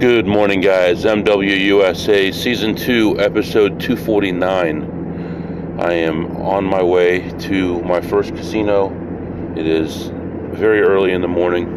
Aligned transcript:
Good 0.00 0.26
morning, 0.26 0.62
guys. 0.62 1.04
MWUSA 1.04 2.32
Season 2.32 2.74
2, 2.74 3.20
Episode 3.20 3.78
249. 3.78 5.76
I 5.78 5.92
am 5.92 6.38
on 6.38 6.64
my 6.64 6.82
way 6.82 7.28
to 7.40 7.82
my 7.82 8.00
first 8.00 8.34
casino. 8.34 8.88
It 9.58 9.66
is 9.66 10.06
very 10.56 10.80
early 10.80 11.12
in 11.12 11.20
the 11.20 11.28
morning. 11.28 11.68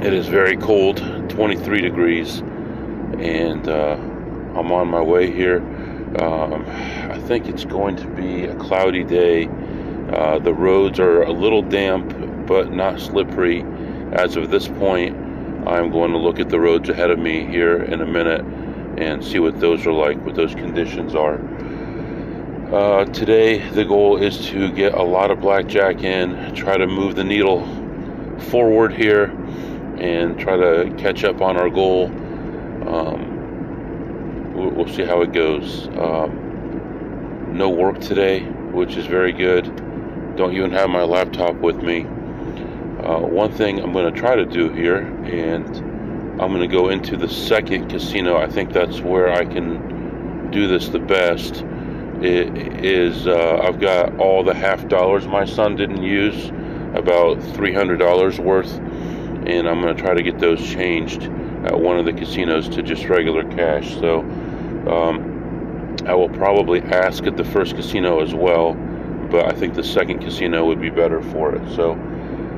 It 0.00 0.12
is 0.12 0.28
very 0.28 0.56
cold, 0.56 0.98
23 1.28 1.80
degrees, 1.80 2.38
and 2.38 3.68
uh, 3.68 3.96
I'm 4.54 4.70
on 4.70 4.86
my 4.86 5.02
way 5.02 5.32
here. 5.32 5.58
Um, 6.20 6.64
I 7.10 7.18
think 7.26 7.48
it's 7.48 7.64
going 7.64 7.96
to 7.96 8.06
be 8.06 8.44
a 8.44 8.54
cloudy 8.54 9.02
day. 9.02 9.48
Uh, 10.12 10.38
the 10.38 10.54
roads 10.54 11.00
are 11.00 11.22
a 11.22 11.32
little 11.32 11.62
damp, 11.62 12.46
but 12.46 12.70
not 12.72 13.00
slippery 13.00 13.64
as 14.12 14.36
of 14.36 14.52
this 14.52 14.68
point. 14.68 15.23
I'm 15.66 15.90
going 15.90 16.12
to 16.12 16.18
look 16.18 16.40
at 16.40 16.50
the 16.50 16.60
roads 16.60 16.90
ahead 16.90 17.10
of 17.10 17.18
me 17.18 17.46
here 17.46 17.82
in 17.82 18.02
a 18.02 18.06
minute 18.06 18.42
and 18.98 19.24
see 19.24 19.38
what 19.38 19.58
those 19.60 19.86
are 19.86 19.92
like, 19.92 20.22
what 20.24 20.34
those 20.34 20.54
conditions 20.54 21.14
are. 21.14 21.40
Uh, 22.72 23.04
today, 23.06 23.66
the 23.70 23.84
goal 23.84 24.16
is 24.22 24.46
to 24.46 24.70
get 24.72 24.92
a 24.94 25.02
lot 25.02 25.30
of 25.30 25.40
blackjack 25.40 26.02
in, 26.02 26.54
try 26.54 26.76
to 26.76 26.86
move 26.86 27.14
the 27.14 27.24
needle 27.24 27.66
forward 28.50 28.92
here, 28.92 29.24
and 29.98 30.38
try 30.38 30.56
to 30.56 30.94
catch 30.98 31.24
up 31.24 31.40
on 31.40 31.56
our 31.56 31.70
goal. 31.70 32.06
Um, 32.86 34.52
we'll, 34.54 34.70
we'll, 34.70 34.88
see 34.88 35.04
how 35.04 35.22
it 35.22 35.32
goes. 35.32 35.88
Um, 35.88 37.56
no 37.56 37.70
work 37.70 38.00
today, 38.00 38.40
which 38.40 38.96
is 38.96 39.06
very 39.06 39.32
good. 39.32 39.64
Don't 40.36 40.52
even 40.54 40.72
have 40.72 40.90
my 40.90 41.04
laptop 41.04 41.54
with 41.56 41.76
me. 41.76 42.06
One 43.34 43.50
thing 43.50 43.80
I'm 43.80 43.92
going 43.92 44.14
to 44.14 44.16
try 44.16 44.36
to 44.36 44.46
do 44.46 44.72
here, 44.72 44.98
and 44.98 45.66
I'm 46.40 46.52
going 46.52 46.60
to 46.60 46.68
go 46.68 46.90
into 46.90 47.16
the 47.16 47.28
second 47.28 47.90
casino. 47.90 48.36
I 48.36 48.46
think 48.46 48.72
that's 48.72 49.00
where 49.00 49.28
I 49.28 49.44
can 49.44 50.52
do 50.52 50.68
this 50.68 50.88
the 50.90 51.00
best. 51.00 51.64
It 52.22 52.84
is 52.84 53.26
uh, 53.26 53.58
I've 53.60 53.80
got 53.80 54.20
all 54.20 54.44
the 54.44 54.54
half 54.54 54.86
dollars 54.86 55.26
my 55.26 55.46
son 55.46 55.74
didn't 55.74 56.04
use, 56.04 56.46
about 56.94 57.38
$300 57.38 58.38
worth, 58.38 58.72
and 58.72 59.68
I'm 59.68 59.80
going 59.80 59.96
to 59.96 60.00
try 60.00 60.14
to 60.14 60.22
get 60.22 60.38
those 60.38 60.64
changed 60.64 61.24
at 61.64 61.76
one 61.76 61.98
of 61.98 62.04
the 62.04 62.12
casinos 62.12 62.68
to 62.68 62.84
just 62.84 63.06
regular 63.06 63.42
cash. 63.56 63.94
So 63.94 64.20
um, 64.88 65.96
I 66.06 66.14
will 66.14 66.28
probably 66.28 66.82
ask 66.82 67.24
at 67.24 67.36
the 67.36 67.44
first 67.44 67.74
casino 67.74 68.20
as 68.20 68.32
well, 68.32 68.74
but 69.28 69.52
I 69.52 69.56
think 69.58 69.74
the 69.74 69.82
second 69.82 70.20
casino 70.20 70.66
would 70.66 70.80
be 70.80 70.90
better 70.90 71.20
for 71.20 71.52
it. 71.56 71.74
So 71.74 71.98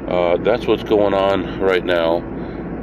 uh, 0.09 0.37
that's 0.39 0.67
what's 0.67 0.85
going 0.85 1.15
on 1.15 1.61
right 1.61 1.85
now. 1.85 2.19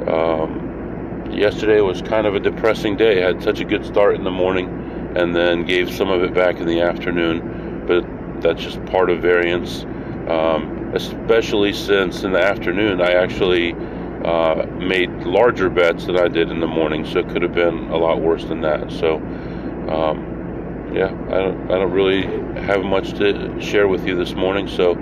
Um, 0.06 1.32
yesterday 1.32 1.80
was 1.80 2.02
kind 2.02 2.26
of 2.26 2.34
a 2.34 2.40
depressing 2.40 2.96
day. 2.96 3.22
I 3.22 3.28
had 3.28 3.42
such 3.42 3.60
a 3.60 3.64
good 3.64 3.86
start 3.86 4.14
in 4.14 4.24
the 4.24 4.30
morning 4.30 4.68
and 5.16 5.34
then 5.34 5.64
gave 5.64 5.92
some 5.92 6.10
of 6.10 6.22
it 6.22 6.34
back 6.34 6.56
in 6.56 6.66
the 6.66 6.82
afternoon, 6.82 7.86
but 7.86 8.42
that's 8.42 8.62
just 8.62 8.84
part 8.86 9.08
of 9.10 9.22
variance. 9.22 9.84
Um, 10.28 10.92
especially 10.94 11.72
since 11.72 12.22
in 12.22 12.32
the 12.32 12.42
afternoon 12.42 13.00
I 13.00 13.12
actually 13.12 13.72
uh, 13.72 14.66
made 14.78 15.10
larger 15.24 15.68
bets 15.68 16.06
than 16.06 16.18
I 16.18 16.28
did 16.28 16.50
in 16.50 16.60
the 16.60 16.66
morning, 16.66 17.04
so 17.04 17.18
it 17.20 17.28
could 17.28 17.42
have 17.42 17.54
been 17.54 17.90
a 17.90 17.96
lot 17.96 18.20
worse 18.20 18.44
than 18.44 18.60
that. 18.62 18.90
So, 18.90 19.16
um, 19.16 20.92
yeah, 20.94 21.08
I 21.08 21.38
don't, 21.38 21.70
I 21.70 21.78
don't 21.78 21.92
really 21.92 22.22
have 22.62 22.84
much 22.84 23.12
to 23.14 23.60
share 23.60 23.88
with 23.88 24.06
you 24.06 24.14
this 24.16 24.34
morning, 24.34 24.68
so 24.68 24.92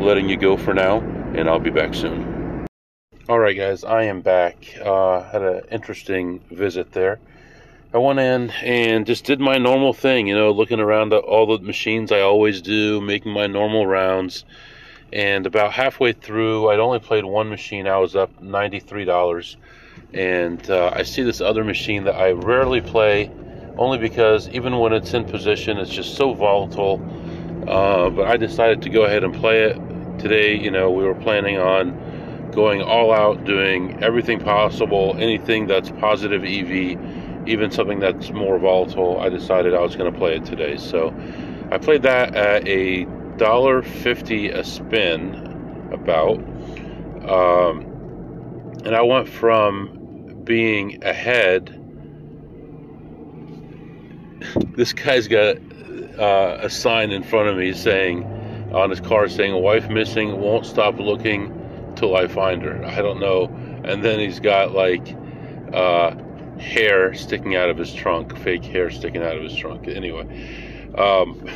letting 0.00 0.28
you 0.28 0.36
go 0.36 0.56
for 0.56 0.72
now 0.72 1.00
and 1.34 1.48
I'll 1.48 1.60
be 1.60 1.70
back 1.70 1.94
soon. 1.94 2.66
All 3.28 3.38
right, 3.38 3.56
guys, 3.56 3.84
I 3.84 4.04
am 4.04 4.22
back. 4.22 4.56
Uh, 4.82 5.22
had 5.22 5.42
an 5.42 5.62
interesting 5.70 6.40
visit 6.50 6.92
there. 6.92 7.20
I 7.92 7.98
went 7.98 8.18
in 8.18 8.50
and 8.62 9.06
just 9.06 9.24
did 9.24 9.40
my 9.40 9.58
normal 9.58 9.92
thing, 9.92 10.26
you 10.26 10.34
know, 10.34 10.50
looking 10.50 10.80
around 10.80 11.12
at 11.12 11.24
all 11.24 11.46
the 11.46 11.62
machines 11.64 12.12
I 12.12 12.20
always 12.20 12.60
do, 12.62 13.00
making 13.00 13.32
my 13.32 13.46
normal 13.46 13.86
rounds. 13.86 14.44
And 15.12 15.46
about 15.46 15.72
halfway 15.72 16.12
through, 16.12 16.70
I'd 16.70 16.78
only 16.78 17.00
played 17.00 17.24
one 17.24 17.48
machine. 17.48 17.86
I 17.88 17.98
was 17.98 18.14
up 18.14 18.40
$93. 18.40 19.56
And 20.12 20.70
uh, 20.70 20.92
I 20.94 21.02
see 21.02 21.22
this 21.22 21.40
other 21.40 21.64
machine 21.64 22.04
that 22.04 22.14
I 22.14 22.32
rarely 22.32 22.80
play, 22.80 23.30
only 23.76 23.98
because 23.98 24.48
even 24.48 24.78
when 24.78 24.92
it's 24.92 25.14
in 25.14 25.24
position, 25.24 25.78
it's 25.78 25.90
just 25.90 26.16
so 26.16 26.34
volatile. 26.34 27.00
Uh, 27.68 28.10
but 28.10 28.28
I 28.28 28.36
decided 28.36 28.82
to 28.82 28.88
go 28.88 29.04
ahead 29.04 29.24
and 29.24 29.34
play 29.34 29.64
it 29.64 29.89
today, 30.20 30.56
you 30.56 30.70
know, 30.70 30.90
we 30.90 31.04
were 31.04 31.14
planning 31.14 31.58
on 31.58 32.50
going 32.52 32.82
all 32.82 33.12
out, 33.12 33.44
doing 33.44 34.02
everything 34.02 34.40
possible, 34.40 35.16
anything 35.18 35.66
that's 35.66 35.90
positive 35.90 36.44
EV, 36.44 37.48
even 37.48 37.70
something 37.70 38.00
that's 38.00 38.30
more 38.30 38.58
volatile. 38.58 39.20
I 39.20 39.28
decided 39.28 39.74
I 39.74 39.80
was 39.80 39.96
going 39.96 40.12
to 40.12 40.18
play 40.18 40.36
it 40.36 40.44
today. 40.44 40.76
So 40.76 41.14
I 41.70 41.78
played 41.78 42.02
that 42.02 42.34
at 42.34 42.68
a 42.68 43.04
dollar 43.36 43.82
fifty 43.82 44.50
a 44.50 44.64
spin, 44.64 45.88
about, 45.92 46.38
um, 47.28 47.86
and 48.84 48.94
I 48.94 49.02
went 49.02 49.28
from 49.28 50.42
being 50.44 51.04
ahead. 51.04 51.76
this 54.76 54.92
guy's 54.92 55.28
got 55.28 55.56
uh, 56.18 56.58
a 56.62 56.70
sign 56.70 57.10
in 57.10 57.22
front 57.22 57.48
of 57.48 57.56
me 57.56 57.72
saying 57.72 58.39
on 58.72 58.90
his 58.90 59.00
car 59.00 59.28
saying 59.28 59.54
wife 59.60 59.88
missing 59.88 60.40
won't 60.40 60.66
stop 60.66 60.98
looking 60.98 61.56
till 61.96 62.16
i 62.16 62.26
find 62.26 62.62
her. 62.62 62.84
I 62.84 63.02
don't 63.02 63.20
know. 63.20 63.44
And 63.84 64.04
then 64.04 64.18
he's 64.18 64.40
got 64.40 64.72
like 64.72 65.16
uh, 65.72 66.14
hair 66.58 67.14
sticking 67.14 67.56
out 67.56 67.70
of 67.70 67.78
his 67.78 67.92
trunk 67.92 68.36
fake 68.38 68.64
hair 68.64 68.90
sticking 68.90 69.22
out 69.22 69.36
of 69.36 69.42
his 69.42 69.56
trunk. 69.56 69.88
Anyway 69.88 70.70
um, 70.96 71.48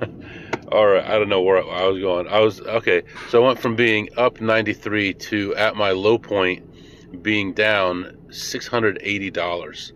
all 0.72 0.86
right 0.86 1.04
i 1.04 1.18
don't 1.18 1.28
know 1.28 1.42
where 1.42 1.58
i 1.58 1.86
was 1.86 2.00
going. 2.00 2.26
I 2.28 2.40
was 2.40 2.60
okay 2.60 3.02
so 3.28 3.42
i 3.42 3.46
went 3.46 3.58
from 3.58 3.76
being 3.76 4.08
up 4.16 4.40
93 4.40 5.14
to 5.14 5.54
at 5.54 5.76
my 5.76 5.90
low 5.90 6.18
point 6.18 7.22
being 7.22 7.52
down 7.52 8.16
$680 8.28 9.92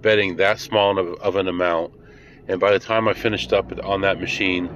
betting 0.00 0.36
that 0.36 0.60
small 0.60 0.98
of, 0.98 1.14
of 1.20 1.36
an 1.36 1.48
amount. 1.48 1.94
And 2.46 2.60
by 2.60 2.72
the 2.72 2.78
time 2.78 3.08
i 3.08 3.14
finished 3.14 3.52
up 3.52 3.72
on 3.84 4.02
that 4.02 4.20
machine 4.20 4.68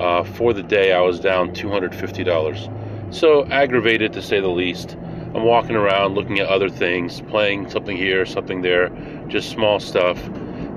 uh, 0.00 0.24
for 0.24 0.52
the 0.52 0.62
day, 0.62 0.92
I 0.92 1.00
was 1.00 1.20
down 1.20 1.54
$250. 1.54 3.14
So 3.14 3.46
aggravated 3.46 4.12
to 4.14 4.22
say 4.22 4.40
the 4.40 4.48
least. 4.48 4.96
I'm 5.34 5.44
walking 5.44 5.74
around 5.74 6.14
looking 6.14 6.38
at 6.38 6.48
other 6.48 6.68
things, 6.68 7.20
playing 7.22 7.68
something 7.68 7.96
here, 7.96 8.24
something 8.24 8.62
there, 8.62 8.90
just 9.28 9.50
small 9.50 9.80
stuff. 9.80 10.18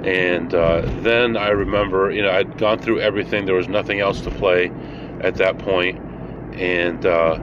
And 0.04 0.54
uh, 0.54 0.82
then 1.02 1.38
I 1.38 1.50
remember, 1.50 2.12
you 2.12 2.22
know, 2.22 2.32
I'd 2.32 2.58
gone 2.58 2.80
through 2.80 3.02
everything. 3.02 3.46
There 3.46 3.56
was 3.56 3.68
nothing 3.68 4.00
else 4.00 4.22
to 4.22 4.32
play 4.32 4.72
at 5.22 5.36
that 5.36 5.60
point, 5.60 6.00
and 6.56 7.06
uh, 7.06 7.40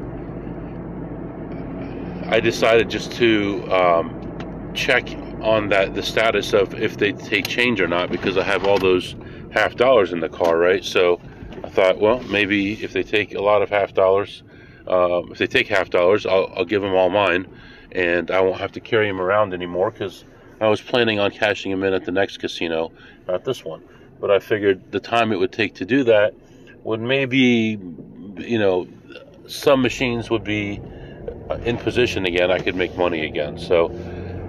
I 2.28 2.41
decided 2.41 2.88
just 2.88 3.12
to 3.12 3.62
um, 3.72 4.72
check 4.74 5.08
on 5.42 5.68
that 5.68 5.94
the 5.94 6.02
status 6.02 6.52
of 6.52 6.74
if 6.74 6.96
they 6.96 7.12
take 7.12 7.46
change 7.46 7.80
or 7.80 7.86
not 7.86 8.10
because 8.10 8.38
I 8.38 8.44
have 8.44 8.64
all 8.66 8.78
those 8.78 9.14
half 9.50 9.76
dollars 9.76 10.12
in 10.12 10.20
the 10.20 10.28
car, 10.28 10.56
right? 10.56 10.84
So 10.84 11.20
thought, 11.74 11.98
well, 11.98 12.22
maybe 12.22 12.82
if 12.82 12.92
they 12.92 13.02
take 13.02 13.34
a 13.34 13.42
lot 13.42 13.62
of 13.62 13.70
half 13.70 13.94
dollars, 13.94 14.42
uh, 14.86 15.22
if 15.30 15.38
they 15.38 15.46
take 15.46 15.68
half 15.68 15.90
dollars, 15.90 16.26
I'll, 16.26 16.52
I'll, 16.56 16.64
give 16.64 16.82
them 16.82 16.94
all 16.94 17.10
mine, 17.10 17.46
and 17.92 18.30
I 18.30 18.40
won't 18.40 18.60
have 18.60 18.72
to 18.72 18.80
carry 18.80 19.08
them 19.08 19.20
around 19.20 19.54
anymore 19.54 19.90
because 19.90 20.24
I 20.60 20.68
was 20.68 20.80
planning 20.80 21.18
on 21.18 21.30
cashing 21.30 21.70
them 21.70 21.82
in 21.82 21.92
at 21.92 22.04
the 22.04 22.12
next 22.12 22.38
casino, 22.38 22.92
not 23.26 23.44
this 23.44 23.64
one. 23.64 23.82
But 24.20 24.30
I 24.30 24.38
figured 24.38 24.92
the 24.92 25.00
time 25.00 25.32
it 25.32 25.38
would 25.38 25.52
take 25.52 25.74
to 25.76 25.84
do 25.84 26.04
that 26.04 26.34
would 26.84 27.00
maybe, 27.00 27.78
you 28.38 28.58
know, 28.58 28.86
some 29.46 29.82
machines 29.82 30.30
would 30.30 30.44
be 30.44 30.80
in 31.64 31.76
position 31.78 32.26
again. 32.26 32.50
I 32.50 32.58
could 32.58 32.76
make 32.76 32.96
money 32.96 33.26
again. 33.26 33.58
So 33.58 33.86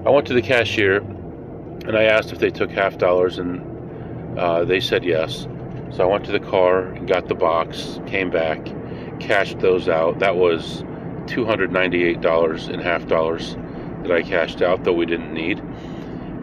I 0.05 0.09
went 0.09 0.27
to 0.27 0.33
the 0.33 0.41
cashier 0.41 0.97
and 0.97 1.97
I 1.97 2.03
asked 2.03 2.31
if 2.31 2.39
they 2.39 2.51
took 2.51 2.71
half 2.71 2.97
dollars, 2.97 3.37
and 3.37 4.39
uh, 4.39 4.66
they 4.66 4.79
said 4.79 5.03
yes. 5.03 5.47
So 5.91 6.03
I 6.03 6.05
went 6.11 6.26
to 6.26 6.32
the 6.32 6.40
car 6.40 6.87
and 6.87 7.08
got 7.08 7.28
the 7.28 7.35
box, 7.35 7.99
came 8.08 8.29
back, 8.29 8.66
cashed 9.20 9.59
those 9.59 9.87
out. 9.87 10.20
That 10.20 10.35
was 10.35 10.84
$298 11.28 12.70
in 12.70 12.79
half 12.79 13.08
dollars 13.08 13.55
that 14.02 14.11
I 14.11 14.22
cashed 14.22 14.61
out, 14.61 14.84
though 14.84 14.93
we 14.93 15.05
didn't 15.05 15.34
need. 15.34 15.59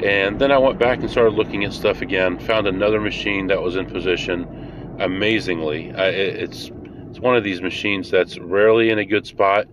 And 0.02 0.40
then 0.40 0.50
I 0.50 0.58
went 0.58 0.78
back 0.78 0.98
and 1.00 1.10
started 1.10 1.34
looking 1.34 1.64
at 1.64 1.72
stuff 1.72 2.02
again. 2.02 2.38
Found 2.40 2.66
another 2.66 3.00
machine 3.00 3.46
that 3.48 3.62
was 3.62 3.76
in 3.76 3.86
position. 3.86 4.96
Amazingly, 4.98 5.92
I, 5.94 6.08
it's 6.08 6.70
it's 7.08 7.20
one 7.20 7.36
of 7.36 7.44
these 7.44 7.60
machines 7.60 8.10
that's 8.10 8.38
rarely 8.38 8.90
in 8.90 8.98
a 8.98 9.04
good 9.04 9.26
spot, 9.26 9.68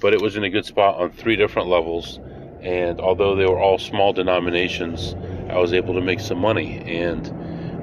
but 0.00 0.14
it 0.14 0.22
was 0.22 0.36
in 0.36 0.44
a 0.44 0.50
good 0.50 0.64
spot 0.64 0.96
on 0.96 1.12
three 1.12 1.36
different 1.36 1.68
levels. 1.68 2.18
And 2.60 2.98
although 3.00 3.36
they 3.36 3.46
were 3.46 3.58
all 3.58 3.78
small 3.78 4.12
denominations, 4.12 5.14
I 5.50 5.58
was 5.58 5.72
able 5.72 5.94
to 5.94 6.00
make 6.00 6.18
some 6.18 6.38
money. 6.38 6.78
And 6.78 7.26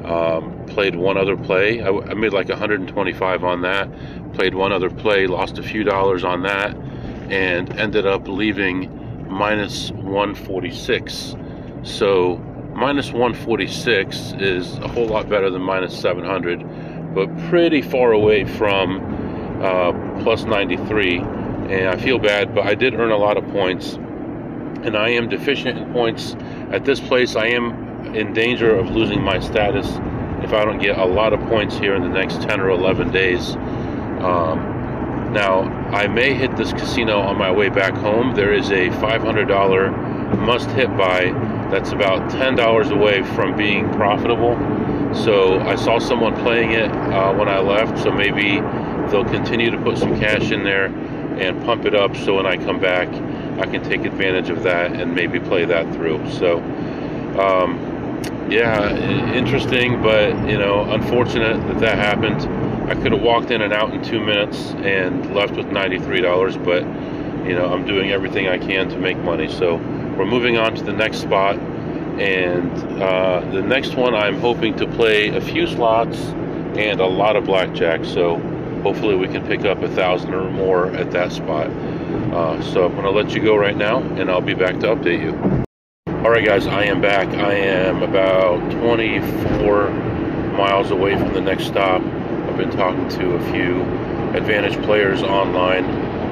um, 0.06 0.66
played 0.68 0.96
one 0.96 1.18
other 1.18 1.36
play. 1.36 1.82
I, 1.82 1.90
I, 1.90 2.14
made 2.14 2.32
like 2.32 2.50
125 2.50 3.44
on 3.44 3.62
that. 3.62 3.90
Played 4.34 4.54
one 4.54 4.72
other 4.72 4.90
play, 4.90 5.26
lost 5.26 5.58
a 5.58 5.64
few 5.64 5.84
dollars 5.84 6.24
on 6.24 6.44
that, 6.44 6.76
and 7.30 7.72
ended 7.78 8.06
up 8.06 8.28
leaving 8.28 9.28
minus 9.30 9.92
146. 9.92 11.36
So 11.84 12.38
minus 12.76 13.12
146 13.12 14.34
is 14.40 14.78
a 14.78 14.88
whole 14.88 15.08
lot 15.08 15.28
better 15.28 15.50
than 15.50 15.62
minus 15.62 16.00
700, 16.00 17.16
but 17.16 17.36
pretty 17.50 17.82
far 17.82 18.12
away 18.12 18.46
from 18.46 19.00
uh, 19.64 19.92
plus 20.22 20.44
93. 20.44 21.18
And 21.18 21.90
I 21.90 21.98
feel 21.98 22.20
bad, 22.20 22.54
but 22.54 22.66
I 22.66 22.76
did 22.76 22.94
earn 22.94 23.12
a 23.12 23.18
lot 23.18 23.38
of 23.38 23.48
points, 23.48 23.94
and 23.94 24.96
I 24.96 25.10
am 25.10 25.30
deficient 25.30 25.80
in 25.80 25.92
points 25.92 26.36
at 26.72 26.86
this 26.86 27.00
place. 27.00 27.36
I 27.36 27.48
am 27.48 27.85
in 28.14 28.34
danger 28.34 28.76
of 28.76 28.90
losing 28.92 29.22
my 29.22 29.40
status 29.40 29.88
if 30.44 30.54
I 30.54 30.64
don't 30.64 30.80
get 30.80 30.98
a 30.98 31.06
lot 31.06 31.34
of 31.34 31.40
points 31.50 31.78
here 31.78 31.96
in 31.96 32.04
the 32.04 32.10
next 32.10 32.42
10 32.42 32.60
or 32.60 32.70
11 32.70 33.12
days. 33.12 33.56
Um, 33.56 35.32
now, 35.34 35.64
I 35.92 36.08
may 36.08 36.34
hit 36.34 36.56
this 36.56 36.72
casino 36.72 37.20
on 37.20 37.38
my 37.38 37.52
way 37.52 37.70
back 37.70 37.94
home. 37.94 38.36
There 38.36 38.54
is 38.54 38.70
a 38.70 38.90
$500 38.90 40.38
must 40.38 40.70
hit 40.72 40.88
by 40.98 41.32
that's 41.72 41.92
about 41.92 42.32
$10 42.32 42.92
away 42.92 43.24
from 43.36 43.58
being 43.58 43.90
profitable. 43.94 44.56
So 45.14 45.60
I 45.60 45.76
saw 45.76 46.00
someone 46.00 46.36
playing 46.36 46.72
it 46.72 46.92
uh, 46.92 47.34
when 47.34 47.48
I 47.48 47.60
left, 47.60 48.00
so 48.00 48.12
maybe 48.12 48.60
they'll 49.10 49.26
continue 49.26 49.72
to 49.72 49.78
put 49.82 49.98
some 49.98 50.20
cash 50.20 50.52
in 50.52 50.64
there 50.64 50.86
and 50.86 51.62
pump 51.66 51.86
it 51.86 51.96
up 51.96 52.16
so 52.16 52.36
when 52.36 52.46
I 52.46 52.58
come 52.58 52.80
back, 52.80 53.08
I 53.60 53.66
can 53.66 53.84
take 53.84 54.06
advantage 54.06 54.50
of 54.50 54.64
that 54.64 54.94
and 54.94 55.14
maybe 55.16 55.40
play 55.40 55.66
that 55.66 55.94
through. 55.94 56.30
So, 56.32 56.60
um, 57.40 57.95
yeah, 58.50 58.96
interesting, 59.34 60.02
but 60.02 60.32
you 60.48 60.58
know, 60.58 60.90
unfortunate 60.92 61.58
that 61.68 61.80
that 61.80 61.98
happened. 61.98 62.42
I 62.90 62.94
could 62.94 63.12
have 63.12 63.22
walked 63.22 63.50
in 63.52 63.62
and 63.62 63.74
out 63.74 63.94
in 63.94 64.04
two 64.04 64.20
minutes 64.20 64.72
and 64.76 65.34
left 65.34 65.56
with 65.56 65.66
$93, 65.68 66.64
but 66.64 66.84
you 67.48 67.56
know, 67.56 67.72
I'm 67.72 67.86
doing 67.86 68.12
everything 68.12 68.48
I 68.48 68.58
can 68.58 68.90
to 68.90 68.98
make 68.98 69.18
money. 69.18 69.52
So 69.52 69.76
we're 69.76 70.26
moving 70.26 70.58
on 70.58 70.76
to 70.76 70.84
the 70.84 70.94
next 70.94 71.20
spot, 71.20 71.58
and 71.58 72.72
uh, 73.02 73.42
the 73.52 73.62
next 73.62 73.96
one 73.96 74.14
I'm 74.14 74.40
hoping 74.40 74.76
to 74.78 74.88
play 74.88 75.30
a 75.30 75.42
few 75.42 75.68
slots 75.68 76.18
and 76.78 77.00
a 77.00 77.08
lot 77.08 77.36
of 77.36 77.46
blackjack. 77.46 78.06
So 78.06 78.38
hopefully 78.84 79.16
we 79.16 79.28
can 79.28 79.46
pick 79.48 79.66
up 79.66 79.82
a 79.82 79.90
thousand 79.90 80.34
or 80.34 80.50
more 80.52 80.92
at 80.92 81.12
that 81.12 81.32
spot. 81.32 81.68
Uh, 81.68 82.62
so 82.62 82.86
I'm 82.86 82.92
going 82.92 83.04
to 83.04 83.12
let 83.12 83.34
you 83.34 83.42
go 83.42 83.56
right 83.56 83.76
now, 83.76 84.00
and 84.00 84.30
I'll 84.30 84.42
be 84.42 84.54
back 84.54 84.80
to 84.82 84.88
update 84.88 85.22
you. 85.22 85.65
All 86.26 86.32
right, 86.32 86.44
guys, 86.44 86.66
I 86.66 86.86
am 86.86 87.02
back. 87.02 87.28
I 87.36 87.54
am 87.54 88.02
about 88.02 88.72
24 88.72 89.92
miles 89.92 90.90
away 90.90 91.16
from 91.16 91.34
the 91.34 91.40
next 91.40 91.66
stop. 91.66 92.02
I've 92.02 92.58
been 92.58 92.72
talking 92.72 93.08
to 93.10 93.34
a 93.36 93.52
few 93.52 93.84
Advantage 94.34 94.74
players 94.86 95.22
online 95.22 95.86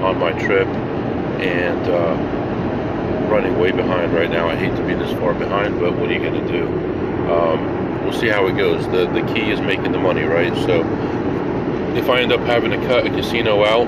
on 0.04 0.18
my 0.18 0.32
trip 0.32 0.66
and 0.66 1.88
uh, 1.88 3.30
running 3.30 3.60
way 3.60 3.72
behind 3.72 4.16
right 4.16 4.32
now. 4.32 4.50
I 4.50 4.56
hate 4.56 4.76
to 4.76 4.84
be 4.84 4.96
this 4.96 5.12
far 5.20 5.36
behind, 5.36 5.80
but 5.80 5.94
what 5.96 6.10
are 6.10 6.14
you 6.14 6.20
going 6.22 6.44
to 6.44 6.52
do? 6.52 6.66
Um, 7.32 8.04
we'll 8.04 8.20
see 8.20 8.30
how 8.30 8.48
it 8.48 8.58
goes. 8.58 8.88
The, 8.88 9.06
the 9.06 9.22
key 9.32 9.52
is 9.52 9.62
making 9.62 9.92
the 9.92 10.00
money, 10.00 10.24
right? 10.24 10.56
So 10.66 10.82
if 11.96 12.10
I 12.10 12.22
end 12.22 12.32
up 12.32 12.42
having 12.42 12.72
to 12.72 12.78
cut 12.88 13.06
a 13.06 13.12
casino 13.12 13.64
out 13.64 13.86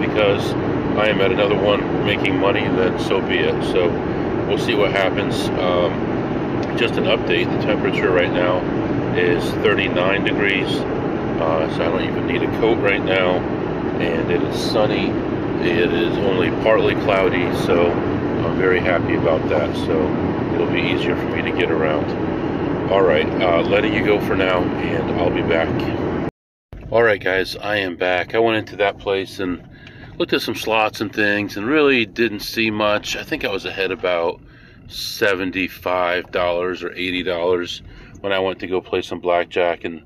because 0.00 0.52
I 0.96 1.08
am 1.08 1.20
at 1.20 1.32
another 1.32 1.60
one 1.60 2.06
making 2.06 2.38
money, 2.38 2.60
then 2.60 3.00
so 3.00 3.20
be 3.20 3.38
it. 3.38 3.64
So 3.72 3.90
we'll 4.52 4.62
see 4.62 4.74
what 4.74 4.92
happens. 4.92 5.48
Um, 5.48 6.76
just 6.76 6.96
an 6.96 7.04
update, 7.04 7.50
the 7.50 7.64
temperature 7.64 8.10
right 8.10 8.30
now 8.30 8.60
is 9.16 9.42
39 9.64 10.24
degrees, 10.24 10.68
uh, 10.68 11.74
so 11.74 11.82
I 11.82 11.88
don't 11.88 12.02
even 12.02 12.26
need 12.26 12.42
a 12.42 12.60
coat 12.60 12.76
right 12.78 13.02
now, 13.02 13.38
and 13.98 14.30
it 14.30 14.42
is 14.42 14.60
sunny. 14.60 15.08
It 15.66 15.90
is 15.90 16.18
only 16.18 16.50
partly 16.62 16.94
cloudy, 16.96 17.50
so 17.64 17.90
I'm 17.90 18.58
very 18.58 18.80
happy 18.80 19.14
about 19.14 19.48
that, 19.48 19.74
so 19.74 20.54
it'll 20.54 20.70
be 20.70 20.82
easier 20.82 21.16
for 21.16 21.28
me 21.30 21.40
to 21.50 21.56
get 21.56 21.70
around. 21.70 22.90
All 22.92 23.02
right, 23.02 23.28
uh, 23.40 23.62
letting 23.62 23.94
you 23.94 24.04
go 24.04 24.20
for 24.20 24.36
now, 24.36 24.62
and 24.62 25.18
I'll 25.18 25.30
be 25.30 25.40
back. 25.40 26.30
All 26.90 27.02
right, 27.02 27.22
guys, 27.22 27.56
I 27.56 27.76
am 27.76 27.96
back. 27.96 28.34
I 28.34 28.38
went 28.38 28.58
into 28.58 28.76
that 28.76 28.98
place 28.98 29.38
and 29.38 29.66
looked 30.18 30.32
at 30.32 30.42
some 30.42 30.54
slots 30.54 31.00
and 31.00 31.12
things 31.12 31.56
and 31.56 31.66
really 31.66 32.04
didn't 32.04 32.40
see 32.40 32.70
much. 32.70 33.16
I 33.16 33.22
think 33.22 33.44
I 33.44 33.50
was 33.50 33.64
ahead 33.64 33.90
about 33.90 34.40
$75 34.88 36.82
or 36.82 36.90
$80 36.90 37.80
when 38.20 38.32
I 38.32 38.38
went 38.38 38.60
to 38.60 38.66
go 38.66 38.80
play 38.80 39.02
some 39.02 39.20
blackjack 39.20 39.84
and 39.84 40.02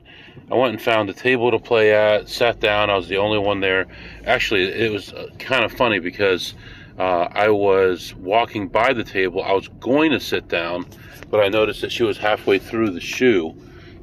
I 0.50 0.54
went 0.54 0.74
and 0.74 0.82
found 0.82 1.10
a 1.10 1.12
table 1.12 1.50
to 1.50 1.58
play 1.58 1.92
at, 1.92 2.28
sat 2.28 2.60
down. 2.60 2.88
I 2.88 2.96
was 2.96 3.08
the 3.08 3.16
only 3.16 3.38
one 3.38 3.60
there. 3.60 3.86
Actually, 4.24 4.64
it 4.64 4.92
was 4.92 5.12
uh, 5.12 5.28
kind 5.38 5.64
of 5.64 5.72
funny 5.72 5.98
because 5.98 6.54
uh, 6.98 7.28
I 7.32 7.48
was 7.48 8.14
walking 8.14 8.68
by 8.68 8.92
the 8.92 9.02
table. 9.02 9.42
I 9.42 9.52
was 9.52 9.68
going 9.80 10.12
to 10.12 10.20
sit 10.20 10.46
down, 10.46 10.86
but 11.30 11.40
I 11.40 11.48
noticed 11.48 11.80
that 11.80 11.90
she 11.90 12.04
was 12.04 12.16
halfway 12.16 12.58
through 12.58 12.90
the 12.90 13.00
shoe. 13.00 13.56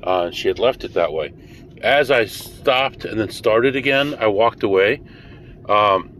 Uh, 0.04 0.32
she 0.32 0.50
had 0.50 0.60
left 0.60 0.84
it 0.84 0.94
that 0.96 1.14
way. 1.14 1.34
As 1.82 2.12
I 2.12 2.26
stopped 2.26 3.06
and 3.06 3.20
then 3.20 3.30
started 3.30 3.76
again, 3.76 4.16
I 4.20 4.28
walked 4.28 4.64
away 4.64 5.02
um, 5.70 6.12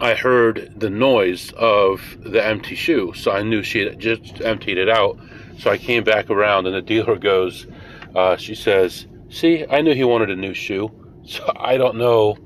I 0.00 0.14
heard 0.14 0.72
the 0.76 0.90
noise 0.90 1.52
of 1.52 2.00
the 2.18 2.44
empty 2.44 2.74
shoe. 2.74 3.12
So 3.14 3.30
I 3.30 3.42
knew 3.42 3.62
she 3.62 3.80
had 3.80 3.98
just 3.98 4.40
emptied 4.40 4.78
it 4.78 4.88
out. 4.88 5.18
So 5.58 5.70
I 5.70 5.78
came 5.78 6.04
back 6.04 6.30
around, 6.30 6.66
and 6.66 6.74
the 6.74 6.82
dealer 6.82 7.16
goes, 7.16 7.66
uh, 8.14 8.36
she 8.36 8.54
says, 8.54 9.06
See, 9.30 9.64
I 9.68 9.80
knew 9.80 9.94
he 9.94 10.04
wanted 10.04 10.30
a 10.30 10.36
new 10.36 10.54
shoe. 10.54 10.90
So 11.26 11.50
I 11.56 11.78
don't 11.78 11.96
know, 11.96 12.36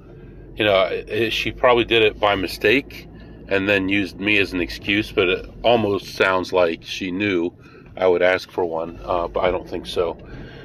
you 0.54 0.64
know, 0.64 1.28
she 1.30 1.50
probably 1.50 1.84
did 1.84 2.02
it 2.02 2.20
by 2.20 2.36
mistake 2.36 3.08
and 3.48 3.68
then 3.68 3.88
used 3.88 4.20
me 4.20 4.38
as 4.38 4.52
an 4.52 4.60
excuse, 4.60 5.10
but 5.10 5.28
it 5.28 5.50
almost 5.64 6.14
sounds 6.14 6.52
like 6.52 6.84
she 6.84 7.10
knew 7.10 7.52
I 7.96 8.06
would 8.06 8.22
ask 8.22 8.50
for 8.50 8.64
one, 8.64 9.00
uh, 9.02 9.26
but 9.26 9.40
I 9.40 9.50
don't 9.50 9.68
think 9.68 9.86
so. 9.86 10.16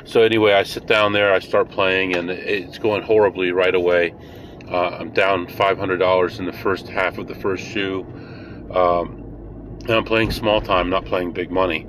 So 0.05 0.21
anyway, 0.21 0.53
I 0.53 0.61
sit 0.61 0.85
down 0.85 1.13
there, 1.13 1.33
I 1.33 1.39
start 1.39 1.71
playing, 1.71 2.15
and 2.15 2.29
it's 2.29 2.77
going 2.77 3.01
horribly 3.01 3.51
right 3.51 3.73
away. 3.73 4.13
Uh, 4.73 4.97
I'm 4.99 5.11
down 5.11 5.45
$500 5.45 6.39
in 6.39 6.45
the 6.45 6.53
first 6.53 6.87
half 6.87 7.19
of 7.19 7.27
the 7.27 7.35
first 7.35 7.63
shoe. 7.63 8.03
Um, 8.71 9.23
and 9.81 9.91
I'm 9.91 10.03
playing 10.03 10.31
small 10.31 10.61
time, 10.61 10.89
not 10.89 11.05
playing 11.05 11.33
big 11.33 11.51
money. 11.51 11.85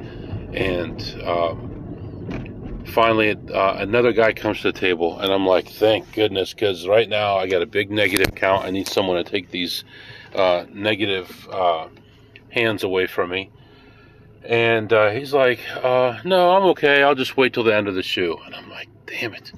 And 0.52 1.00
um, 1.24 2.84
finally, 2.86 3.30
uh, 3.30 3.76
another 3.78 4.12
guy 4.12 4.34
comes 4.34 4.60
to 4.60 4.72
the 4.72 4.78
table, 4.78 5.18
and 5.18 5.32
I'm 5.32 5.46
like, 5.46 5.66
thank 5.66 6.12
goodness, 6.12 6.52
because 6.52 6.86
right 6.86 7.08
now 7.08 7.36
I 7.36 7.48
got 7.48 7.62
a 7.62 7.66
big 7.66 7.90
negative 7.90 8.34
count. 8.34 8.66
I 8.66 8.70
need 8.70 8.86
someone 8.86 9.16
to 9.16 9.30
take 9.30 9.50
these 9.50 9.84
uh, 10.34 10.66
negative 10.70 11.48
uh, 11.50 11.88
hands 12.50 12.82
away 12.82 13.06
from 13.06 13.30
me. 13.30 13.50
And 14.42 14.92
uh, 14.92 15.10
he's 15.10 15.32
like, 15.32 15.60
uh, 15.82 16.18
no, 16.24 16.54
I'm 16.54 16.64
okay. 16.70 17.02
I'll 17.02 17.14
just 17.14 17.38
wait 17.38 17.54
till 17.54 17.64
the 17.64 17.74
end 17.74 17.88
of 17.88 17.94
the 17.94 18.02
shoe. 18.02 18.36
And 18.44 18.54
I'm 18.54 18.68
like, 18.68 18.90
damn 19.06 19.32
it. 19.32 19.52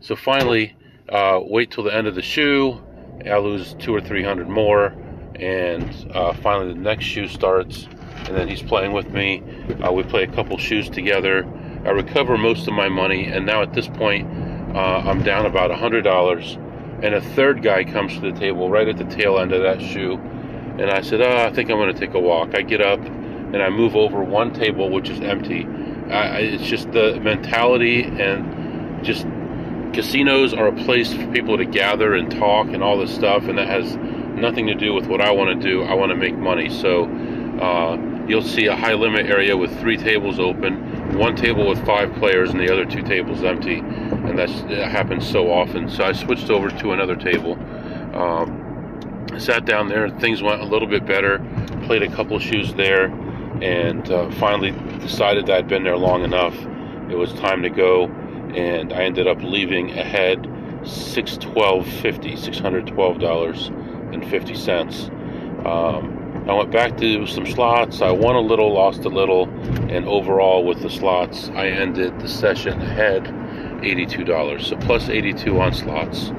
So 0.00 0.14
finally, 0.14 0.76
uh, 1.08 1.40
wait 1.42 1.70
till 1.70 1.84
the 1.84 1.94
end 1.94 2.06
of 2.06 2.14
the 2.14 2.22
shoe. 2.22 2.82
I 3.24 3.38
lose 3.38 3.74
two 3.78 3.94
or 3.94 4.00
three 4.00 4.22
hundred 4.22 4.48
more, 4.48 4.94
and 5.34 6.10
uh, 6.14 6.32
finally 6.34 6.72
the 6.72 6.80
next 6.80 7.04
shoe 7.04 7.28
starts, 7.28 7.88
and 8.26 8.36
then 8.36 8.48
he's 8.48 8.62
playing 8.62 8.92
with 8.92 9.10
me. 9.10 9.42
Uh, 9.82 9.92
we 9.92 10.02
play 10.02 10.22
a 10.22 10.32
couple 10.32 10.56
shoes 10.58 10.88
together. 10.88 11.46
I 11.84 11.90
recover 11.90 12.36
most 12.36 12.68
of 12.68 12.74
my 12.74 12.88
money, 12.88 13.26
and 13.26 13.46
now 13.46 13.62
at 13.62 13.72
this 13.72 13.88
point, 13.88 14.28
uh, 14.76 15.02
I'm 15.04 15.22
down 15.22 15.46
about 15.46 15.70
a 15.70 15.76
hundred 15.76 16.02
dollars. 16.02 16.58
And 17.00 17.14
a 17.14 17.20
third 17.20 17.62
guy 17.62 17.84
comes 17.84 18.14
to 18.14 18.20
the 18.20 18.32
table 18.32 18.68
right 18.68 18.88
at 18.88 18.96
the 18.96 19.04
tail 19.04 19.38
end 19.38 19.52
of 19.52 19.62
that 19.62 19.80
shoe, 19.80 20.14
and 20.14 20.90
I 20.90 21.00
said, 21.00 21.20
oh, 21.20 21.46
I 21.46 21.52
think 21.52 21.70
I'm 21.70 21.76
going 21.76 21.94
to 21.94 22.00
take 22.00 22.14
a 22.14 22.18
walk." 22.18 22.56
I 22.56 22.62
get 22.62 22.80
up 22.80 22.98
and 23.52 23.62
I 23.62 23.70
move 23.70 23.96
over 23.96 24.22
one 24.22 24.52
table 24.52 24.90
which 24.90 25.08
is 25.08 25.20
empty. 25.20 25.64
I, 26.10 26.38
it's 26.38 26.64
just 26.64 26.90
the 26.92 27.18
mentality 27.20 28.02
and 28.02 29.04
just 29.04 29.26
casinos 29.92 30.54
are 30.54 30.68
a 30.68 30.84
place 30.84 31.12
for 31.12 31.26
people 31.32 31.56
to 31.56 31.64
gather 31.64 32.14
and 32.14 32.30
talk 32.30 32.68
and 32.68 32.82
all 32.82 32.98
this 32.98 33.14
stuff, 33.14 33.44
and 33.44 33.58
that 33.58 33.68
has 33.68 33.96
nothing 34.36 34.66
to 34.66 34.74
do 34.74 34.94
with 34.94 35.06
what 35.06 35.20
I 35.20 35.30
want 35.30 35.60
to 35.60 35.68
do. 35.68 35.82
I 35.82 35.94
want 35.94 36.10
to 36.10 36.16
make 36.16 36.36
money. 36.36 36.68
So 36.70 37.04
uh, 37.60 37.96
you'll 38.28 38.42
see 38.42 38.66
a 38.66 38.76
high 38.76 38.94
limit 38.94 39.26
area 39.26 39.56
with 39.56 39.78
three 39.80 39.96
tables 39.96 40.38
open, 40.38 41.18
one 41.18 41.34
table 41.34 41.68
with 41.68 41.84
five 41.84 42.12
players, 42.14 42.50
and 42.50 42.60
the 42.60 42.72
other 42.72 42.84
two 42.84 43.02
tables 43.02 43.42
empty. 43.42 43.78
And 43.78 44.38
that's, 44.38 44.62
that 44.62 44.90
happens 44.90 45.28
so 45.28 45.50
often. 45.50 45.88
So 45.88 46.04
I 46.04 46.12
switched 46.12 46.50
over 46.50 46.70
to 46.70 46.92
another 46.92 47.16
table. 47.16 47.54
Um, 48.14 48.64
sat 49.38 49.64
down 49.64 49.88
there, 49.88 50.08
things 50.08 50.42
went 50.42 50.60
a 50.60 50.64
little 50.64 50.88
bit 50.88 51.06
better. 51.06 51.38
Played 51.84 52.02
a 52.02 52.10
couple 52.14 52.38
shoes 52.38 52.74
there, 52.74 53.06
and 53.62 54.10
uh, 54.10 54.30
finally 54.32 54.72
decided 55.00 55.46
that 55.46 55.56
I'd 55.56 55.68
been 55.68 55.84
there 55.84 55.96
long 55.96 56.22
enough. 56.22 56.54
It 57.10 57.16
was 57.16 57.32
time 57.34 57.62
to 57.62 57.70
go 57.70 58.06
and 58.56 58.92
I 58.92 59.02
ended 59.02 59.26
up 59.26 59.42
leaving 59.42 59.90
ahead 59.90 60.46
six 60.84 61.36
twelve 61.36 61.86
fifty, 61.86 62.36
six 62.36 62.58
hundred 62.58 62.86
twelve 62.86 63.18
dollars 63.18 63.68
and 64.12 64.24
fifty 64.30 64.54
cents. 64.54 65.10
Um, 65.64 66.44
I 66.48 66.54
went 66.54 66.70
back 66.70 66.96
to 66.98 67.26
some 67.26 67.44
slots. 67.44 68.00
I 68.00 68.10
won 68.10 68.36
a 68.36 68.40
little, 68.40 68.72
lost 68.72 69.04
a 69.04 69.10
little, 69.10 69.48
and 69.90 70.06
overall 70.06 70.64
with 70.64 70.80
the 70.80 70.88
slots, 70.88 71.50
I 71.50 71.66
ended 71.68 72.18
the 72.20 72.28
session 72.28 72.80
ahead 72.80 73.34
eighty-two 73.84 74.24
dollars. 74.24 74.66
So 74.68 74.76
plus 74.76 75.08
eighty-two 75.08 75.60
on 75.60 75.74
slots, 75.74 76.32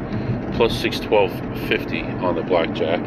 plus 0.53 0.75
six 0.79 0.99
twelve 0.99 1.31
fifty 1.67 2.01
on 2.01 2.35
the 2.35 2.41
blackjack, 2.41 3.01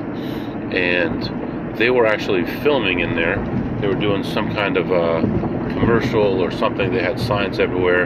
and 0.73 1.76
they 1.76 1.90
were 1.90 2.06
actually 2.06 2.44
filming 2.62 3.00
in 3.00 3.16
there. 3.16 3.37
They 3.80 3.88
were 3.88 3.94
doing 3.99 4.23
some 4.23 4.54
kind 4.54 4.76
of 4.76 4.90
a 4.92 5.23
commercial 5.73 6.40
or 6.40 6.52
something. 6.52 6.92
They 6.92 7.02
had 7.02 7.18
signs 7.18 7.59
everywhere 7.59 8.04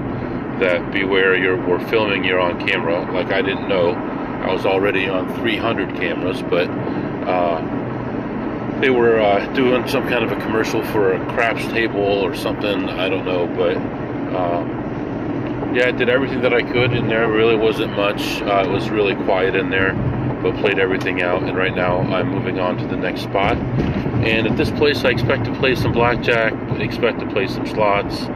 that 0.60 0.92
beware 0.92 1.36
you're 1.36 1.56
we're 1.66 1.84
filming 1.88 2.24
you're 2.24 2.40
on 2.40 2.66
camera. 2.66 3.10
Like 3.12 3.32
i 3.32 3.42
didn't 3.42 3.68
know. 3.68 3.92
I 3.92 4.52
was 4.52 4.64
already 4.64 5.08
on 5.08 5.34
300 5.36 5.96
cameras 5.96 6.42
but 6.42 6.68
uh, 7.28 8.80
they 8.80 8.90
were 8.90 9.20
uh, 9.20 9.44
doing 9.54 9.88
some 9.88 10.08
kind 10.08 10.24
of 10.24 10.32
a 10.32 10.40
commercial 10.42 10.84
for 10.86 11.14
a 11.14 11.18
craps 11.34 11.64
table 11.66 12.00
or 12.00 12.34
something. 12.34 12.88
I 12.88 13.08
don't 13.08 13.24
know 13.24 13.46
but 13.46 13.76
uh, 14.36 15.72
yeah 15.74 15.88
i 15.88 15.92
did 15.92 16.08
everything 16.08 16.40
that 16.42 16.54
i 16.54 16.62
could 16.62 16.92
in 16.92 17.08
there. 17.08 17.30
Really 17.30 17.56
wasn't 17.56 17.94
much. 17.96 18.40
Uh, 18.42 18.64
it 18.66 18.70
was 18.70 18.88
really 18.90 19.14
quiet 19.14 19.54
in 19.54 19.70
there 19.70 19.94
but 20.42 20.54
played 20.56 20.78
everything 20.78 21.22
out. 21.22 21.42
And 21.42 21.56
right 21.56 21.74
now 21.74 21.98
i'm 21.98 22.30
moving 22.30 22.58
on 22.58 22.76
to 22.78 22.86
the 22.86 22.96
next 22.96 23.22
spot. 23.22 23.56
And 23.56 24.46
at 24.46 24.56
this 24.56 24.70
place 24.70 25.04
i 25.04 25.10
expect 25.10 25.44
to 25.44 25.54
play 25.56 25.74
some 25.74 25.92
blackjack 25.92 26.54
expect 26.80 27.20
to 27.20 27.26
play 27.26 27.46
some 27.46 27.66
slots 27.66 28.28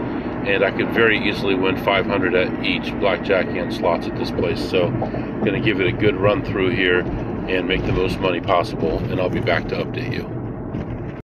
and 0.46 0.64
I 0.64 0.70
could 0.70 0.88
very 0.90 1.18
easily 1.18 1.54
win 1.54 1.76
500 1.84 2.34
at 2.34 2.64
each 2.64 2.92
blackjack 2.98 3.46
and 3.46 3.72
slots 3.72 4.06
at 4.06 4.16
this 4.16 4.30
place. 4.30 4.60
So 4.70 4.86
I'm 4.86 5.40
going 5.40 5.52
to 5.52 5.60
give 5.60 5.80
it 5.80 5.86
a 5.86 5.92
good 5.92 6.16
run 6.16 6.44
through 6.44 6.70
here 6.70 7.00
and 7.00 7.68
make 7.68 7.84
the 7.84 7.92
most 7.92 8.18
money 8.20 8.40
possible, 8.40 8.98
and 8.98 9.20
I'll 9.20 9.28
be 9.28 9.40
back 9.40 9.68
to 9.68 9.76
update 9.76 10.12
you. 10.12 11.20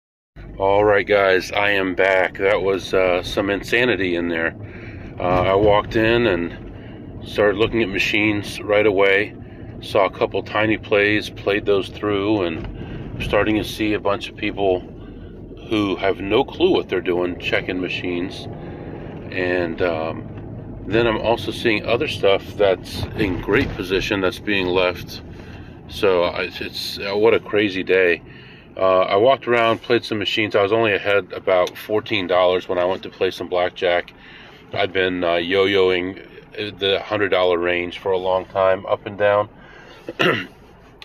All 0.58 0.84
right, 0.84 1.06
guys, 1.06 1.50
I 1.52 1.70
am 1.70 1.94
back. 1.94 2.38
That 2.38 2.62
was 2.62 2.94
uh, 2.94 3.22
some 3.22 3.50
insanity 3.50 4.14
in 4.16 4.28
there. 4.28 4.54
Uh, 5.18 5.42
I 5.42 5.54
walked 5.54 5.96
in 5.96 6.26
and 6.26 7.26
started 7.26 7.58
looking 7.58 7.82
at 7.82 7.88
machines 7.88 8.60
right 8.60 8.86
away. 8.86 9.36
Saw 9.80 10.06
a 10.06 10.10
couple 10.10 10.42
tiny 10.42 10.78
plays, 10.78 11.28
played 11.30 11.66
those 11.66 11.88
through, 11.88 12.42
and 12.42 13.22
starting 13.22 13.56
to 13.56 13.64
see 13.64 13.92
a 13.92 14.00
bunch 14.00 14.28
of 14.28 14.36
people 14.36 14.80
who 15.68 15.96
have 15.96 16.20
no 16.20 16.44
clue 16.44 16.70
what 16.70 16.88
they're 16.88 17.00
doing 17.00 17.38
checking 17.38 17.80
machines 17.80 18.46
and 19.32 19.80
um, 19.80 20.84
then 20.86 21.06
I'm 21.06 21.18
also 21.18 21.50
seeing 21.50 21.86
other 21.86 22.08
stuff 22.08 22.44
that's 22.56 23.02
in 23.16 23.40
great 23.40 23.68
position 23.70 24.20
that's 24.20 24.38
being 24.38 24.66
left. 24.66 25.22
So 25.88 26.26
it's 26.36 26.98
uh, 26.98 27.16
what 27.16 27.34
a 27.34 27.40
crazy 27.40 27.82
day. 27.82 28.22
Uh, 28.76 29.00
I 29.00 29.16
walked 29.16 29.46
around, 29.46 29.82
played 29.82 30.04
some 30.04 30.18
machines. 30.18 30.56
I 30.56 30.62
was 30.62 30.72
only 30.72 30.94
ahead 30.94 31.32
about 31.32 31.70
$14 31.70 32.68
when 32.68 32.78
I 32.78 32.84
went 32.84 33.02
to 33.02 33.10
play 33.10 33.30
some 33.30 33.48
blackjack. 33.48 34.14
I'd 34.72 34.92
been 34.92 35.22
uh, 35.22 35.34
yo-yoing 35.34 36.26
the 36.52 36.98
$100 37.02 37.62
range 37.62 37.98
for 37.98 38.12
a 38.12 38.18
long 38.18 38.46
time, 38.46 38.86
up 38.86 39.04
and 39.06 39.18
down. 39.18 39.48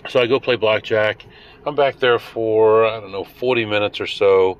so 0.08 0.20
I 0.20 0.26
go 0.26 0.40
play 0.40 0.56
blackjack. 0.56 1.24
I'm 1.66 1.74
back 1.74 1.98
there 1.98 2.18
for, 2.18 2.86
I 2.86 3.00
don't 3.00 3.12
know, 3.12 3.24
40 3.24 3.66
minutes 3.66 4.00
or 4.00 4.06
so 4.06 4.58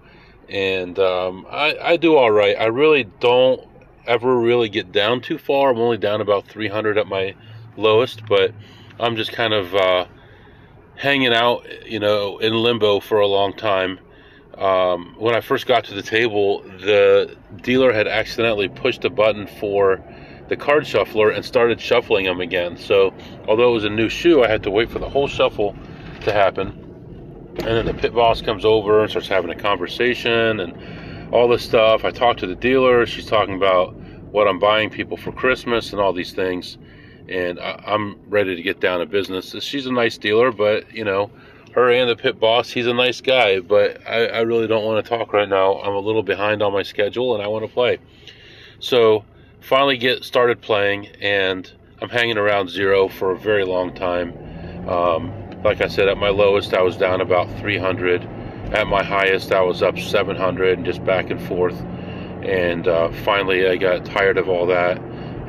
and 0.49 0.99
um, 0.99 1.47
I, 1.51 1.77
I 1.81 1.97
do 1.97 2.17
all 2.17 2.31
right. 2.31 2.57
I 2.59 2.67
really 2.67 3.05
don't 3.05 3.67
ever 4.07 4.39
really 4.39 4.69
get 4.69 4.93
down 4.93 5.21
too 5.21 5.39
far. 5.39 5.71
I'm 5.71 5.79
only 5.79 5.99
down 5.99 6.21
about 6.21 6.47
300 6.47 6.97
at 6.99 7.07
my 7.07 7.35
lowest, 7.77 8.27
but 8.27 8.53
I'm 8.99 9.17
just 9.17 9.33
kind 9.33 9.53
of 9.53 9.75
uh, 9.75 10.07
hanging 10.97 11.35
out, 11.35 11.67
you 11.87 12.01
know, 12.01 12.39
in 12.39 12.55
limbo 12.55 13.01
for 13.01 13.21
a 13.21 13.27
long 13.27 13.53
time. 13.55 14.01
Um, 14.57 15.15
when 15.19 15.37
I 15.37 15.41
first 15.41 15.67
got 15.67 15.85
to 15.85 15.95
the 15.95 16.03
table, 16.03 16.63
the 16.63 17.37
dealer 17.63 17.93
had 17.93 18.09
accidentally 18.09 18.69
pushed 18.69 19.05
a 19.05 19.11
button 19.11 19.47
for 19.47 20.03
the 20.49 20.57
card 20.57 20.87
shuffler 20.87 21.31
and 21.31 21.45
started 21.45 21.81
shuffling 21.81 22.25
them 22.25 22.41
again. 22.41 22.77
So, 22.77 23.13
although 23.47 23.71
it 23.71 23.75
was 23.75 23.85
a 23.85 23.91
new 23.91 24.09
shoe, 24.09 24.43
I 24.43 24.49
had 24.49 24.63
to 24.65 24.71
wait 24.71 24.91
for 24.91 24.99
the 24.99 25.09
whole 25.09 25.29
shuffle 25.29 25.77
to 26.23 26.33
happen 26.33 26.88
and 27.59 27.77
then 27.77 27.87
the 27.87 27.95
pit 27.95 28.15
boss 28.15 28.41
comes 28.41 28.65
over 28.65 29.01
and 29.01 29.11
starts 29.11 29.29
having 29.29 29.51
a 29.51 29.55
conversation 29.55 30.61
and 30.61 31.35
all 31.35 31.49
this 31.49 31.63
stuff. 31.63 32.05
I 32.05 32.11
talk 32.11 32.37
to 32.39 32.47
the 32.47 32.55
dealer. 32.55 33.05
She's 33.07 33.27
talking 33.27 33.55
about 33.55 33.95
what 34.31 34.47
I'm 34.47 34.59
buying 34.59 34.91
people 34.91 35.17
for 35.17 35.33
Christmas 35.33 35.93
and 35.93 36.01
all 36.01 36.13
these 36.13 36.33
things. 36.33 36.79
And 37.29 37.61
I, 37.61 37.83
am 37.87 38.19
ready 38.29 38.57
to 38.57 38.63
get 38.63 38.81
down 38.81 39.01
to 39.01 39.07
business. 39.07 39.55
She's 39.63 39.87
a 39.87 39.93
nice 39.93 40.17
dealer, 40.17 40.51
but 40.53 40.95
you 40.95 41.05
know, 41.05 41.31
her 41.75 41.91
and 41.91 42.09
the 42.09 42.17
pit 42.17 42.41
boss, 42.41 42.71
he's 42.71 42.87
a 42.87 42.95
nice 42.95 43.21
guy. 43.21 43.61
But 43.61 44.01
I, 44.07 44.27
I 44.27 44.41
really 44.41 44.67
don't 44.67 44.85
want 44.85 45.05
to 45.05 45.09
talk 45.09 45.33
right 45.33 45.49
now. 45.49 45.81
I'm 45.81 45.95
a 45.95 46.01
little 46.01 46.23
behind 46.23 46.63
on 46.63 46.73
my 46.73 46.83
schedule 46.83 47.35
and 47.35 47.43
I 47.43 47.49
want 47.49 47.67
to 47.67 47.71
play. 47.71 47.99
So 48.79 49.25
finally 49.61 49.99
get 49.99 50.25
started 50.25 50.61
playing 50.61 51.09
and 51.21 51.71
I'm 52.01 52.09
hanging 52.09 52.39
around 52.39 52.71
zero 52.71 53.09
for 53.09 53.33
a 53.33 53.39
very 53.39 53.65
long 53.65 53.95
time. 53.95 54.89
Um, 54.89 55.48
like 55.65 55.81
I 55.81 55.89
said, 55.89 56.09
at 56.09 56.17
my 56.17 56.29
lowest, 56.29 56.75
I 56.75 56.83
was 56.83 56.97
down 56.97 57.21
about 57.21 57.49
300. 57.59 58.23
At 58.73 58.87
my 58.87 59.03
highest, 59.03 59.53
I 59.53 59.61
was 59.63 59.83
up 59.83 59.99
700 59.99 60.79
and 60.79 60.87
just 60.87 61.05
back 61.05 61.31
and 61.31 61.41
forth. 61.43 61.79
And 62.43 62.87
uh, 62.87 63.11
finally, 63.25 63.67
I 63.67 63.77
got 63.77 64.05
tired 64.05 64.39
of 64.39 64.49
all 64.49 64.67
that. 64.67 64.99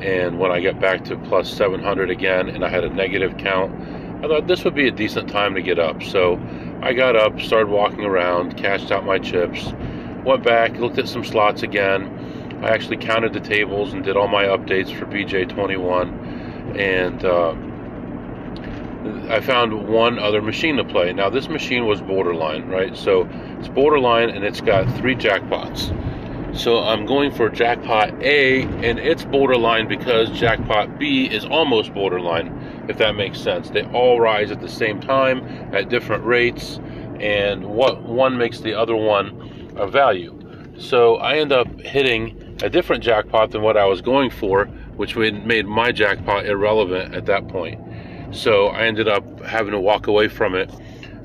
And 0.00 0.38
when 0.38 0.50
I 0.50 0.60
got 0.60 0.80
back 0.80 1.04
to 1.06 1.16
plus 1.16 1.52
700 1.52 2.10
again 2.10 2.48
and 2.48 2.64
I 2.64 2.68
had 2.68 2.84
a 2.84 2.88
negative 2.88 3.36
count, 3.36 3.72
I 4.24 4.28
thought 4.28 4.46
this 4.46 4.64
would 4.64 4.74
be 4.74 4.88
a 4.88 4.90
decent 4.90 5.30
time 5.30 5.54
to 5.54 5.62
get 5.62 5.78
up. 5.78 6.02
So 6.02 6.40
I 6.82 6.92
got 6.92 7.16
up, 7.16 7.40
started 7.40 7.68
walking 7.68 8.04
around, 8.04 8.56
cashed 8.56 8.90
out 8.90 9.04
my 9.04 9.18
chips, 9.18 9.72
went 10.24 10.42
back, 10.42 10.72
looked 10.78 10.98
at 10.98 11.08
some 11.08 11.24
slots 11.24 11.62
again. 11.62 12.58
I 12.62 12.70
actually 12.70 12.96
counted 12.96 13.32
the 13.32 13.40
tables 13.40 13.92
and 13.92 14.02
did 14.02 14.16
all 14.16 14.28
my 14.28 14.44
updates 14.44 14.94
for 14.98 15.06
BJ21. 15.06 16.78
And 16.78 17.24
uh, 17.24 17.54
I 19.30 19.40
found 19.40 19.88
one 19.88 20.18
other 20.18 20.42
machine 20.42 20.76
to 20.76 20.84
play. 20.84 21.12
Now, 21.12 21.30
this 21.30 21.48
machine 21.48 21.86
was 21.86 22.00
borderline, 22.00 22.68
right? 22.68 22.96
So 22.96 23.28
it's 23.58 23.68
borderline 23.68 24.30
and 24.30 24.44
it's 24.44 24.60
got 24.60 24.86
three 24.98 25.14
jackpots. 25.14 25.96
So 26.56 26.80
I'm 26.80 27.06
going 27.06 27.30
for 27.30 27.48
jackpot 27.48 28.22
A, 28.22 28.62
and 28.62 28.98
it's 28.98 29.24
borderline 29.24 29.86
because 29.86 30.30
jackpot 30.30 30.98
B 30.98 31.26
is 31.26 31.44
almost 31.44 31.94
borderline, 31.94 32.86
if 32.88 32.98
that 32.98 33.14
makes 33.14 33.40
sense. 33.40 33.70
They 33.70 33.84
all 33.92 34.20
rise 34.20 34.50
at 34.50 34.60
the 34.60 34.68
same 34.68 35.00
time 35.00 35.44
at 35.72 35.88
different 35.88 36.24
rates, 36.24 36.80
and 37.20 37.64
what 37.64 38.02
one 38.02 38.36
makes 38.36 38.58
the 38.60 38.74
other 38.74 38.96
one 38.96 39.72
a 39.76 39.86
value. 39.86 40.36
So 40.76 41.16
I 41.16 41.36
end 41.36 41.52
up 41.52 41.68
hitting 41.80 42.58
a 42.62 42.68
different 42.68 43.04
jackpot 43.04 43.52
than 43.52 43.62
what 43.62 43.76
I 43.76 43.84
was 43.84 44.02
going 44.02 44.30
for, 44.30 44.64
which 44.96 45.16
made 45.16 45.66
my 45.66 45.92
jackpot 45.92 46.46
irrelevant 46.46 47.14
at 47.14 47.26
that 47.26 47.46
point. 47.46 47.80
So 48.32 48.68
I 48.68 48.82
ended 48.82 49.08
up 49.08 49.40
having 49.40 49.72
to 49.72 49.80
walk 49.80 50.06
away 50.06 50.28
from 50.28 50.54
it. 50.54 50.70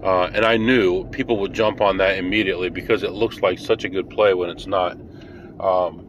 Uh, 0.04 0.30
and 0.34 0.46
I 0.46 0.58
knew 0.58 1.06
people 1.06 1.38
would 1.40 1.54
jump 1.54 1.82
on 1.82 1.98
that 1.98 2.18
immediately 2.18 2.70
because 2.70 3.02
it 3.02 3.12
looks 3.12 3.40
like 3.42 3.58
such 3.58 3.84
a 3.86 3.90
good 3.90 4.10
play 4.10 4.34
when 4.34 4.50
it's 4.50 4.68
not. 4.68 4.98
Um, 5.60 6.06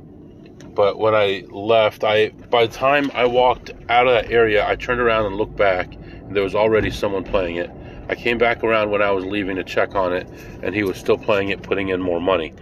but 0.74 0.98
when 0.98 1.14
I 1.14 1.44
left, 1.48 2.04
I 2.04 2.28
by 2.50 2.66
the 2.66 2.72
time 2.72 3.10
I 3.14 3.24
walked 3.24 3.70
out 3.88 4.06
of 4.06 4.12
that 4.12 4.30
area, 4.30 4.68
I 4.68 4.76
turned 4.76 5.00
around 5.00 5.24
and 5.24 5.36
looked 5.36 5.56
back, 5.56 5.94
and 5.94 6.36
there 6.36 6.42
was 6.42 6.54
already 6.54 6.90
someone 6.90 7.24
playing 7.24 7.56
it. 7.56 7.70
I 8.08 8.14
came 8.14 8.36
back 8.36 8.62
around 8.62 8.90
when 8.90 9.00
I 9.00 9.10
was 9.10 9.24
leaving 9.24 9.56
to 9.56 9.64
check 9.64 9.94
on 9.94 10.12
it, 10.12 10.28
and 10.62 10.74
he 10.74 10.82
was 10.82 10.98
still 10.98 11.16
playing 11.16 11.48
it, 11.48 11.62
putting 11.62 11.88
in 11.88 12.00
more 12.00 12.20
money. 12.20 12.52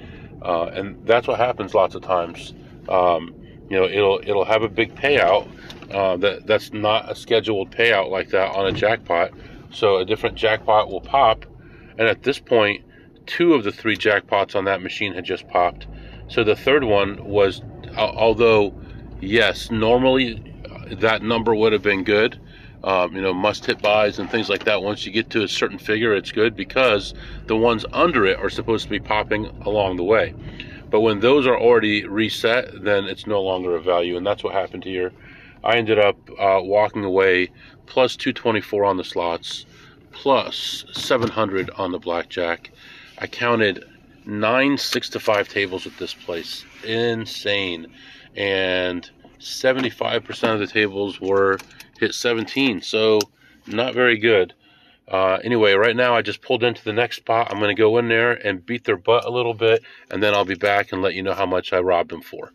Uh, 0.41 0.67
and 0.67 1.05
that's 1.05 1.26
what 1.26 1.38
happens 1.38 1.75
lots 1.75 1.97
of 1.97 2.03
times. 2.03 2.55
Um, 2.88 3.35
you 3.69 3.76
know, 3.76 3.87
it'll 3.87 4.21
it'll 4.23 4.45
have 4.45 4.62
a 4.62 4.69
big 4.69 4.95
payout, 4.95 5.49
uh, 5.91 6.17
that 6.19 6.47
that's 6.47 6.73
not 6.73 7.11
a 7.11 7.14
scheduled 7.14 7.71
payout 7.71 8.11
like 8.11 8.31
that 8.31 8.55
on 8.55 8.67
a 8.67 8.73
jackpot. 8.73 9.33
So 9.71 9.97
a 9.97 10.05
different 10.05 10.37
jackpot 10.37 10.91
will 10.91 11.00
pop, 11.00 11.45
and 11.99 12.09
at 12.09 12.23
this 12.23 12.38
point, 12.38 12.85
two 13.26 13.55
of 13.55 13.64
the 13.64 13.73
three 13.73 13.97
jackpots 13.97 14.55
on 14.55 14.64
that 14.64 14.83
machine 14.83 15.14
had 15.14 15.25
just 15.25 15.49
popped. 15.49 15.87
So 16.29 16.45
the 16.45 16.57
third 16.57 16.85
one 16.85 17.25
was, 17.25 17.62
uh, 17.97 18.00
although 18.00 18.75
yes, 19.21 19.71
normally 19.71 20.43
that 20.91 21.23
number 21.23 21.55
would 21.55 21.73
have 21.73 21.83
been 21.83 22.05
good. 22.05 22.41
Um, 22.83 23.17
you 23.17 23.23
know, 23.23 23.33
must 23.33 23.64
hit 23.64 23.81
bys 23.81 24.19
and 24.19 24.31
things 24.31 24.50
like 24.50 24.64
that. 24.64 24.83
Once 24.83 25.07
you 25.07 25.12
get 25.12 25.31
to 25.31 25.43
a 25.43 25.49
certain 25.49 25.79
figure, 25.79 26.14
it's 26.14 26.33
good 26.33 26.55
because 26.55 27.14
the 27.47 27.57
ones 27.57 27.87
under 27.95 28.26
it 28.26 28.38
are 28.38 28.50
supposed 28.50 28.85
to 28.85 28.91
be 28.91 29.00
popping 29.00 29.47
along 29.64 29.97
the 29.97 30.05
way. 30.05 30.35
But 30.91 31.00
when 31.00 31.21
those 31.21 31.47
are 31.47 31.59
already 31.59 32.07
reset, 32.07 32.85
then 32.85 33.07
it's 33.07 33.26
no 33.26 33.41
longer 33.41 33.75
a 33.75 33.81
value, 33.81 34.19
and 34.19 34.26
that's 34.26 34.45
what 34.45 34.53
happened 34.53 34.85
here. 34.85 35.12
I 35.64 35.76
ended 35.78 35.99
up 35.99 36.16
uh, 36.38 36.61
walking 36.62 37.04
away 37.04 37.50
plus 37.87 38.16
224 38.16 38.85
on 38.85 38.97
the 38.99 39.04
slots, 39.04 39.64
plus 40.12 40.85
700 40.92 41.71
on 41.71 41.90
the 41.90 41.99
blackjack. 41.99 42.71
I 43.18 43.26
counted 43.26 43.83
nine 44.26 44.76
six 44.78 45.09
to 45.11 45.21
five 45.21 45.49
tables 45.49 45.87
at 45.87 45.97
this 45.97 46.12
place. 46.12 46.64
Insane. 46.85 47.87
And 48.37 49.09
75% 49.38 50.52
of 50.52 50.61
the 50.61 50.66
tables 50.66 51.21
were 51.21 51.59
hit 51.99 52.14
17, 52.14 52.83
so 52.83 53.21
not 53.66 53.94
very 53.94 54.18
good. 54.18 54.54
Uh, 55.06 55.38
anyway, 55.44 55.75
right 55.75 55.97
now 55.97 56.14
I 56.14 56.23
just 56.23 56.42
pulled 56.42 56.64
into 56.64 56.83
the 56.83 56.92
next 56.92 57.16
spot. 57.16 57.49
I'm 57.50 57.59
going 57.59 57.75
to 57.75 57.80
go 57.80 57.99
in 57.99 58.09
there 58.09 58.33
and 58.33 58.64
beat 58.64 58.85
their 58.85 58.97
butt 58.97 59.25
a 59.25 59.30
little 59.30 59.54
bit, 59.54 59.83
and 60.11 60.23
then 60.23 60.35
I'll 60.35 60.44
be 60.44 60.54
back 60.54 60.92
and 60.92 61.02
let 61.02 61.14
you 61.14 61.23
know 61.23 61.35
how 61.35 61.47
much 61.47 61.73
I 61.73 61.80
robbed 61.80 62.11
them 62.11 62.23
for. 62.23 62.52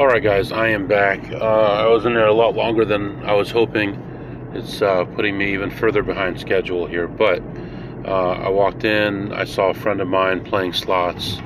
All 0.00 0.08
right, 0.08 0.20
guys, 0.20 0.50
I 0.50 0.70
am 0.70 0.88
back. 0.88 1.30
Uh, 1.30 1.36
I 1.36 1.86
was 1.86 2.04
in 2.04 2.14
there 2.14 2.26
a 2.26 2.34
lot 2.34 2.56
longer 2.56 2.84
than 2.84 3.24
I 3.24 3.32
was 3.34 3.52
hoping. 3.52 3.94
It's 4.52 4.82
uh, 4.82 5.04
putting 5.04 5.38
me 5.38 5.52
even 5.52 5.70
further 5.70 6.02
behind 6.02 6.40
schedule 6.40 6.86
here, 6.86 7.06
but 7.06 7.40
Uh, 8.04 8.32
I 8.32 8.48
walked 8.50 8.84
in, 8.84 9.32
I 9.32 9.44
saw 9.44 9.70
a 9.70 9.74
friend 9.74 10.00
of 10.00 10.08
mine 10.08 10.44
playing 10.44 10.74
slots, 10.74 11.40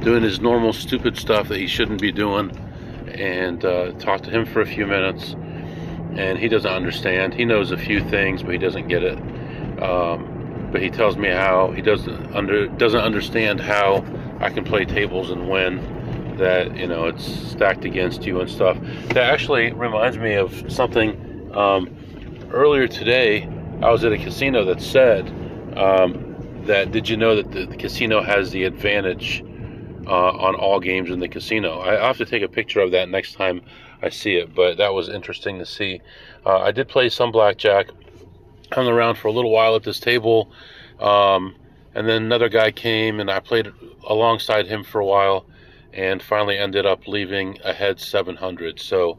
doing 0.00 0.22
his 0.22 0.40
normal 0.40 0.72
stupid 0.74 1.16
stuff 1.16 1.48
that 1.48 1.58
he 1.58 1.66
shouldn't 1.66 2.02
be 2.02 2.12
doing, 2.12 2.50
and 3.14 3.64
uh, 3.64 3.92
talked 3.92 4.24
to 4.24 4.30
him 4.30 4.44
for 4.44 4.60
a 4.60 4.66
few 4.66 4.86
minutes. 4.86 5.34
And 6.14 6.38
he 6.38 6.48
doesn't 6.48 6.70
understand. 6.70 7.32
He 7.32 7.46
knows 7.46 7.70
a 7.70 7.78
few 7.78 8.00
things, 8.10 8.42
but 8.42 8.52
he 8.52 8.58
doesn't 8.58 8.88
get 8.88 9.02
it. 9.02 9.18
Um, 9.80 10.68
but 10.70 10.82
he 10.82 10.90
tells 10.90 11.16
me 11.16 11.28
how 11.30 11.70
he 11.70 11.80
doesn't 11.80 12.34
under 12.34 12.66
doesn't 12.66 13.00
understand 13.00 13.60
how 13.60 14.04
I 14.40 14.50
can 14.50 14.64
play 14.64 14.84
tables 14.84 15.30
and 15.30 15.48
win. 15.48 15.80
That 16.38 16.76
you 16.76 16.86
know 16.86 17.06
it's 17.06 17.24
stacked 17.24 17.84
against 17.84 18.24
you 18.24 18.40
and 18.40 18.50
stuff. 18.50 18.78
That 19.08 19.30
actually 19.30 19.72
reminds 19.72 20.18
me 20.18 20.34
of 20.34 20.72
something. 20.72 21.28
Um, 21.54 21.94
earlier 22.50 22.88
today, 22.88 23.48
I 23.82 23.90
was 23.90 24.04
at 24.04 24.12
a 24.12 24.18
casino 24.18 24.64
that 24.66 24.80
said 24.80 25.28
um, 25.76 26.62
that 26.66 26.92
did 26.92 27.08
you 27.08 27.16
know 27.16 27.36
that 27.36 27.50
the, 27.50 27.66
the 27.66 27.76
casino 27.76 28.22
has 28.22 28.50
the 28.50 28.64
advantage 28.64 29.44
uh, 30.06 30.30
on 30.32 30.54
all 30.54 30.80
games 30.80 31.10
in 31.10 31.20
the 31.20 31.28
casino? 31.28 31.80
I, 31.80 32.06
have 32.06 32.18
to 32.18 32.24
take 32.24 32.42
a 32.42 32.48
picture 32.48 32.80
of 32.80 32.90
that 32.92 33.08
next 33.08 33.34
time 33.34 33.62
I 34.02 34.10
see 34.10 34.36
it, 34.36 34.54
but 34.54 34.76
that 34.78 34.94
was 34.94 35.08
interesting 35.08 35.58
to 35.58 35.66
see. 35.66 36.00
Uh, 36.44 36.58
I 36.58 36.72
did 36.72 36.88
play 36.88 37.08
some 37.08 37.32
blackjack, 37.32 37.88
hung 38.72 38.88
around 38.88 39.16
for 39.16 39.28
a 39.28 39.32
little 39.32 39.50
while 39.50 39.76
at 39.76 39.82
this 39.82 40.00
table, 40.00 40.50
um, 41.00 41.54
and 41.94 42.08
then 42.08 42.22
another 42.22 42.48
guy 42.48 42.70
came 42.70 43.20
and 43.20 43.30
I 43.30 43.40
played 43.40 43.72
alongside 44.04 44.66
him 44.66 44.84
for 44.84 45.00
a 45.00 45.06
while, 45.06 45.46
and 45.92 46.22
finally 46.22 46.58
ended 46.58 46.86
up 46.86 47.06
leaving 47.06 47.58
ahead 47.64 48.00
700. 48.00 48.80
So. 48.80 49.18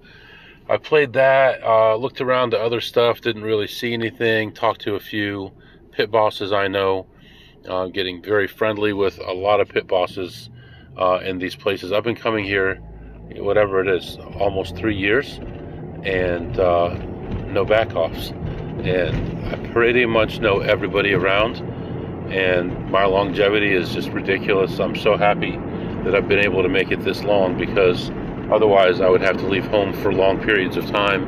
I 0.70 0.78
played 0.78 1.12
that, 1.12 1.62
uh, 1.62 1.98
looked 1.98 2.22
around 2.22 2.52
to 2.52 2.58
other 2.58 2.80
stuff, 2.80 3.20
didn't 3.20 3.44
really 3.44 3.68
see 3.68 3.92
anything, 3.92 4.54
talked 4.54 4.80
to 4.84 4.96
a 4.96 5.00
few, 5.00 5.52
pit 5.92 6.10
bosses 6.10 6.54
I 6.54 6.70
know, 6.70 7.06
uh, 7.68 7.88
getting 7.88 8.22
very 8.22 8.48
friendly 8.48 8.94
with 8.94 9.20
a 9.20 9.34
lot 9.34 9.60
of 9.60 9.70
pit 9.70 9.88
bosses 9.88 10.50
uh, 10.98 11.20
in 11.24 11.38
these 11.38 11.56
places. 11.56 11.92
I've 11.92 12.04
been 12.04 12.16
coming 12.16 12.46
here, 12.46 12.76
whatever 13.36 13.82
it 13.82 13.88
is, 13.88 14.18
almost 14.40 14.76
three 14.76 14.96
years, 14.96 15.40
and 16.04 16.60
uh, 16.60 16.96
no 17.48 17.66
backoffs. 17.66 18.32
And 18.86 19.48
I 19.48 19.72
pretty 19.72 20.06
much 20.06 20.40
know 20.40 20.60
everybody 20.60 21.14
around, 21.14 21.58
and 22.32 22.90
my 22.90 23.06
longevity 23.06 23.74
is 23.74 23.94
just 23.94 24.10
ridiculous. 24.10 24.80
I'm 24.80 24.96
so 24.96 25.16
happy 25.16 25.60
that 26.04 26.16
I've 26.16 26.28
been 26.28 26.40
able 26.40 26.64
to 26.64 26.70
make 26.70 26.92
it 26.92 27.04
this 27.04 27.24
long 27.24 27.58
because 27.58 28.12
otherwise 28.52 29.02
I 29.02 29.10
would 29.10 29.22
have 29.22 29.38
to 29.38 29.48
leave 29.48 29.66
home 29.68 29.94
for 29.94 30.14
long 30.14 30.42
periods 30.42 30.78
of 30.78 30.86
time, 30.88 31.24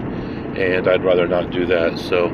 and 0.57 0.87
I'd 0.87 1.03
rather 1.03 1.27
not 1.27 1.51
do 1.51 1.65
that. 1.67 1.97
So 1.97 2.27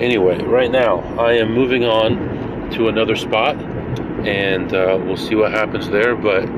anyway, 0.00 0.42
right 0.42 0.70
now 0.70 1.00
I 1.18 1.34
am 1.34 1.52
moving 1.52 1.84
on 1.84 2.70
to 2.72 2.88
another 2.88 3.16
spot, 3.16 3.56
and 4.26 4.72
uh, 4.72 4.98
we'll 5.04 5.16
see 5.16 5.34
what 5.34 5.52
happens 5.52 5.88
there. 5.90 6.16
But 6.16 6.48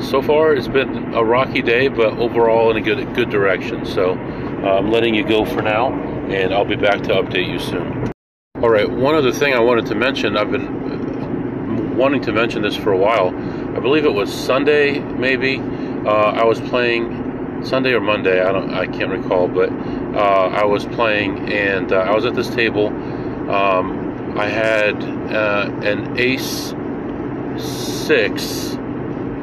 so 0.00 0.20
far, 0.22 0.54
it's 0.54 0.68
been 0.68 1.14
a 1.14 1.24
rocky 1.24 1.62
day, 1.62 1.88
but 1.88 2.18
overall 2.18 2.70
in 2.70 2.76
a 2.76 2.80
good 2.80 3.14
good 3.14 3.30
direction. 3.30 3.86
So 3.86 4.12
uh, 4.12 4.78
I'm 4.78 4.90
letting 4.90 5.14
you 5.14 5.26
go 5.26 5.44
for 5.44 5.62
now, 5.62 5.92
and 6.30 6.52
I'll 6.52 6.64
be 6.64 6.76
back 6.76 7.02
to 7.02 7.10
update 7.14 7.48
you 7.48 7.58
soon. 7.58 8.10
All 8.62 8.70
right, 8.70 8.88
one 8.88 9.14
other 9.14 9.32
thing 9.32 9.54
I 9.54 9.60
wanted 9.60 9.86
to 9.86 9.94
mention. 9.94 10.36
I've 10.36 10.52
been 10.52 11.96
wanting 11.96 12.22
to 12.22 12.32
mention 12.32 12.62
this 12.62 12.76
for 12.76 12.92
a 12.92 12.96
while. 12.96 13.30
I 13.74 13.80
believe 13.80 14.04
it 14.04 14.12
was 14.12 14.32
Sunday, 14.32 14.98
maybe. 14.98 15.58
Uh, 15.58 16.10
I 16.10 16.44
was 16.44 16.60
playing 16.60 17.64
Sunday 17.64 17.92
or 17.92 18.00
Monday. 18.00 18.40
I 18.40 18.52
don't. 18.52 18.74
I 18.74 18.86
can't 18.86 19.10
recall, 19.10 19.48
but 19.48 19.70
uh, 19.70 20.50
I 20.52 20.64
was 20.64 20.84
playing, 20.84 21.50
and 21.50 21.90
uh, 21.92 21.96
I 21.96 22.14
was 22.14 22.26
at 22.26 22.34
this 22.34 22.50
table. 22.50 22.88
Um, 22.88 24.34
I 24.36 24.46
had 24.46 25.02
uh, 25.02 25.70
an 25.82 26.18
ace 26.18 26.74
six 27.56 28.76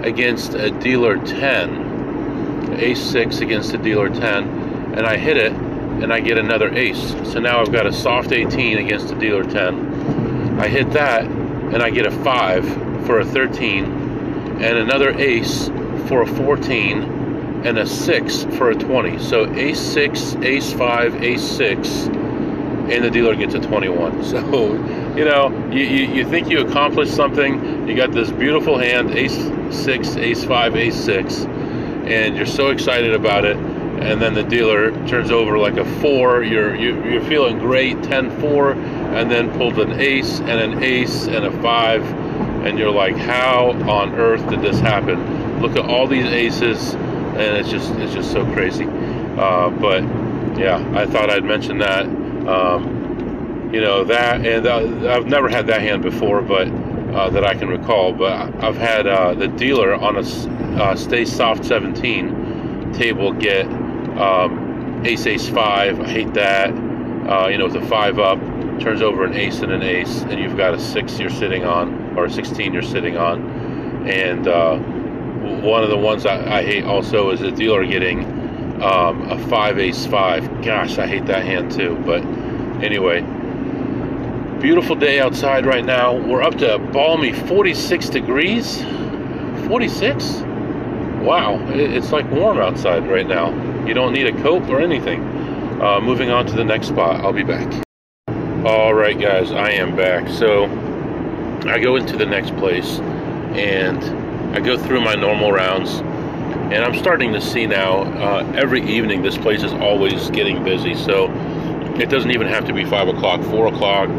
against 0.03 0.53
a 0.53 0.71
dealer 0.71 1.17
10, 1.25 2.77
ace 2.79 3.01
6 3.01 3.39
against 3.39 3.73
a 3.73 3.77
dealer 3.77 4.09
10, 4.09 4.23
and 4.95 5.05
I 5.05 5.17
hit 5.17 5.37
it, 5.37 5.51
and 5.51 6.13
I 6.13 6.19
get 6.19 6.37
another 6.37 6.73
ace. 6.73 7.15
So 7.31 7.39
now 7.39 7.61
I've 7.61 7.71
got 7.71 7.85
a 7.85 7.91
soft 7.91 8.31
18 8.31 8.77
against 8.77 9.11
a 9.11 9.15
dealer 9.15 9.43
10. 9.43 10.59
I 10.59 10.67
hit 10.67 10.91
that, 10.91 11.25
and 11.25 11.81
I 11.81 11.89
get 11.89 12.05
a 12.05 12.11
5 12.11 13.05
for 13.05 13.19
a 13.19 13.25
13, 13.25 13.98
and 14.61 14.77
another 14.77 15.11
ace 15.17 15.67
for 16.07 16.23
a 16.23 16.27
14, 16.27 17.63
and 17.63 17.77
a 17.77 17.85
6 17.85 18.43
for 18.57 18.71
a 18.71 18.75
20. 18.75 19.19
So 19.19 19.51
ace 19.53 19.79
6, 19.79 20.35
ace 20.37 20.73
5, 20.73 21.23
ace 21.23 21.43
6, 21.43 21.87
and 22.07 23.03
the 23.03 23.09
dealer 23.09 23.35
gets 23.35 23.53
a 23.53 23.59
21. 23.59 24.23
So, 24.29 24.73
you 25.15 25.25
know, 25.25 25.49
you, 25.71 25.83
you, 25.83 26.13
you 26.13 26.29
think 26.29 26.49
you 26.49 26.65
accomplished 26.65 27.13
something. 27.13 27.87
You 27.87 27.95
got 27.95 28.11
this 28.11 28.31
beautiful 28.31 28.77
hand, 28.77 29.11
ace 29.11 29.35
6, 29.71 30.15
ace 30.17 30.43
5, 30.43 30.75
ace 30.75 30.95
6, 30.95 31.41
and 31.45 32.37
you're 32.37 32.45
so 32.45 32.69
excited 32.69 33.13
about 33.13 33.45
it. 33.45 33.57
And 33.57 34.21
then 34.21 34.33
the 34.33 34.43
dealer 34.43 34.91
turns 35.07 35.29
over 35.29 35.57
like 35.57 35.77
a 35.77 35.85
4. 35.99 36.43
You're, 36.43 36.75
you, 36.75 37.03
you're 37.03 37.23
feeling 37.23 37.59
great, 37.59 38.01
10 38.03 38.39
4, 38.39 38.71
and 38.71 39.29
then 39.29 39.51
pulled 39.57 39.77
an 39.79 39.99
ace 39.99 40.39
and 40.39 40.51
an 40.51 40.83
ace 40.83 41.27
and 41.27 41.45
a 41.45 41.61
5. 41.61 42.18
And 42.65 42.77
you're 42.77 42.91
like, 42.91 43.15
how 43.15 43.71
on 43.89 44.15
earth 44.15 44.47
did 44.49 44.61
this 44.61 44.79
happen? 44.79 45.61
Look 45.61 45.75
at 45.75 45.85
all 45.85 46.07
these 46.07 46.25
aces 46.25 46.95
and 47.39 47.57
it's 47.57 47.69
just 47.69 47.91
it's 47.95 48.13
just 48.13 48.31
so 48.31 48.45
crazy. 48.53 48.85
Uh, 48.85 49.69
but 49.69 50.03
yeah, 50.57 50.83
I 50.95 51.05
thought 51.05 51.29
I'd 51.29 51.45
mention 51.45 51.77
that. 51.79 52.05
Um, 52.05 53.71
you 53.73 53.81
know 53.81 54.03
that, 54.03 54.45
and 54.45 54.65
uh, 54.65 55.13
I've 55.13 55.27
never 55.27 55.47
had 55.47 55.67
that 55.67 55.81
hand 55.81 56.01
before, 56.01 56.41
but 56.41 56.67
uh, 56.67 57.29
that 57.29 57.45
I 57.45 57.53
can 57.53 57.69
recall. 57.69 58.13
But 58.13 58.63
I've 58.63 58.77
had 58.77 59.07
uh, 59.07 59.35
the 59.35 59.47
dealer 59.47 59.93
on 59.93 60.17
a 60.17 60.81
uh, 60.81 60.95
stay 60.95 61.23
soft 61.23 61.65
17 61.65 62.93
table 62.93 63.31
get 63.33 63.65
um, 64.17 65.03
ace 65.05 65.25
ace 65.25 65.47
five. 65.47 65.99
I 65.99 66.09
hate 66.09 66.33
that. 66.33 66.71
Uh, 66.71 67.47
you 67.47 67.57
know, 67.59 67.67
with 67.67 67.75
a 67.75 67.85
five 67.85 68.17
up, 68.17 68.39
turns 68.79 69.01
over 69.01 69.23
an 69.23 69.33
ace 69.35 69.61
and 69.61 69.71
an 69.71 69.83
ace, 69.83 70.23
and 70.23 70.39
you've 70.39 70.57
got 70.57 70.73
a 70.73 70.79
six 70.79 71.19
you're 71.19 71.29
sitting 71.29 71.63
on, 71.63 71.98
or 72.23 72.29
16 72.29 72.73
you're 72.73 72.81
sitting 72.81 73.17
on, 73.17 74.07
and 74.07 74.47
one 75.63 75.83
of 75.83 75.89
the 75.89 75.97
ones 75.97 76.25
I, 76.25 76.59
I 76.59 76.63
hate 76.63 76.83
also 76.83 77.31
is 77.31 77.41
a 77.41 77.51
dealer 77.51 77.85
getting 77.85 78.23
um, 78.81 79.29
a 79.29 79.47
five 79.47 79.77
ace 79.79 80.05
five. 80.05 80.43
Gosh, 80.63 80.97
I 80.97 81.07
hate 81.07 81.25
that 81.25 81.45
hand 81.45 81.71
too. 81.71 82.01
But 82.05 82.23
anyway, 82.83 83.21
beautiful 84.59 84.95
day 84.95 85.19
outside 85.19 85.65
right 85.65 85.85
now. 85.85 86.15
We're 86.15 86.41
up 86.41 86.57
to 86.59 86.79
balmy 86.79 87.33
46 87.33 88.09
degrees. 88.09 88.81
46? 89.67 90.23
Wow, 91.21 91.59
it's 91.69 92.11
like 92.11 92.29
warm 92.31 92.59
outside 92.59 93.07
right 93.07 93.27
now. 93.27 93.49
You 93.85 93.93
don't 93.93 94.13
need 94.13 94.27
a 94.27 94.41
coat 94.41 94.67
or 94.69 94.79
anything. 94.79 95.21
Uh, 95.81 95.99
moving 96.01 96.29
on 96.29 96.45
to 96.45 96.53
the 96.53 96.63
next 96.63 96.87
spot. 96.87 97.23
I'll 97.23 97.33
be 97.33 97.43
back. 97.43 97.71
All 98.65 98.93
right, 98.93 99.19
guys, 99.19 99.51
I 99.51 99.71
am 99.71 99.95
back. 99.95 100.27
So 100.29 100.67
I 101.67 101.79
go 101.79 101.95
into 101.97 102.15
the 102.17 102.25
next 102.25 102.55
place 102.57 102.99
and 103.57 104.03
I 104.55 104.59
go 104.59 104.77
through 104.77 105.01
my 105.01 105.15
normal 105.15 105.51
rounds, 105.51 105.91
and 106.71 106.83
I'm 106.83 106.95
starting 106.97 107.33
to 107.33 107.41
see 107.41 107.65
now 107.67 108.03
uh, 108.03 108.53
every 108.55 108.81
evening 108.81 109.21
this 109.21 109.37
place 109.37 109.63
is 109.63 109.73
always 109.73 110.29
getting 110.29 110.63
busy. 110.63 110.95
So 110.95 111.31
it 111.99 112.09
doesn't 112.09 112.31
even 112.31 112.47
have 112.47 112.65
to 112.65 112.73
be 112.73 112.85
five 112.85 113.07
o'clock, 113.07 113.41
four 113.43 113.67
o'clock, 113.67 114.09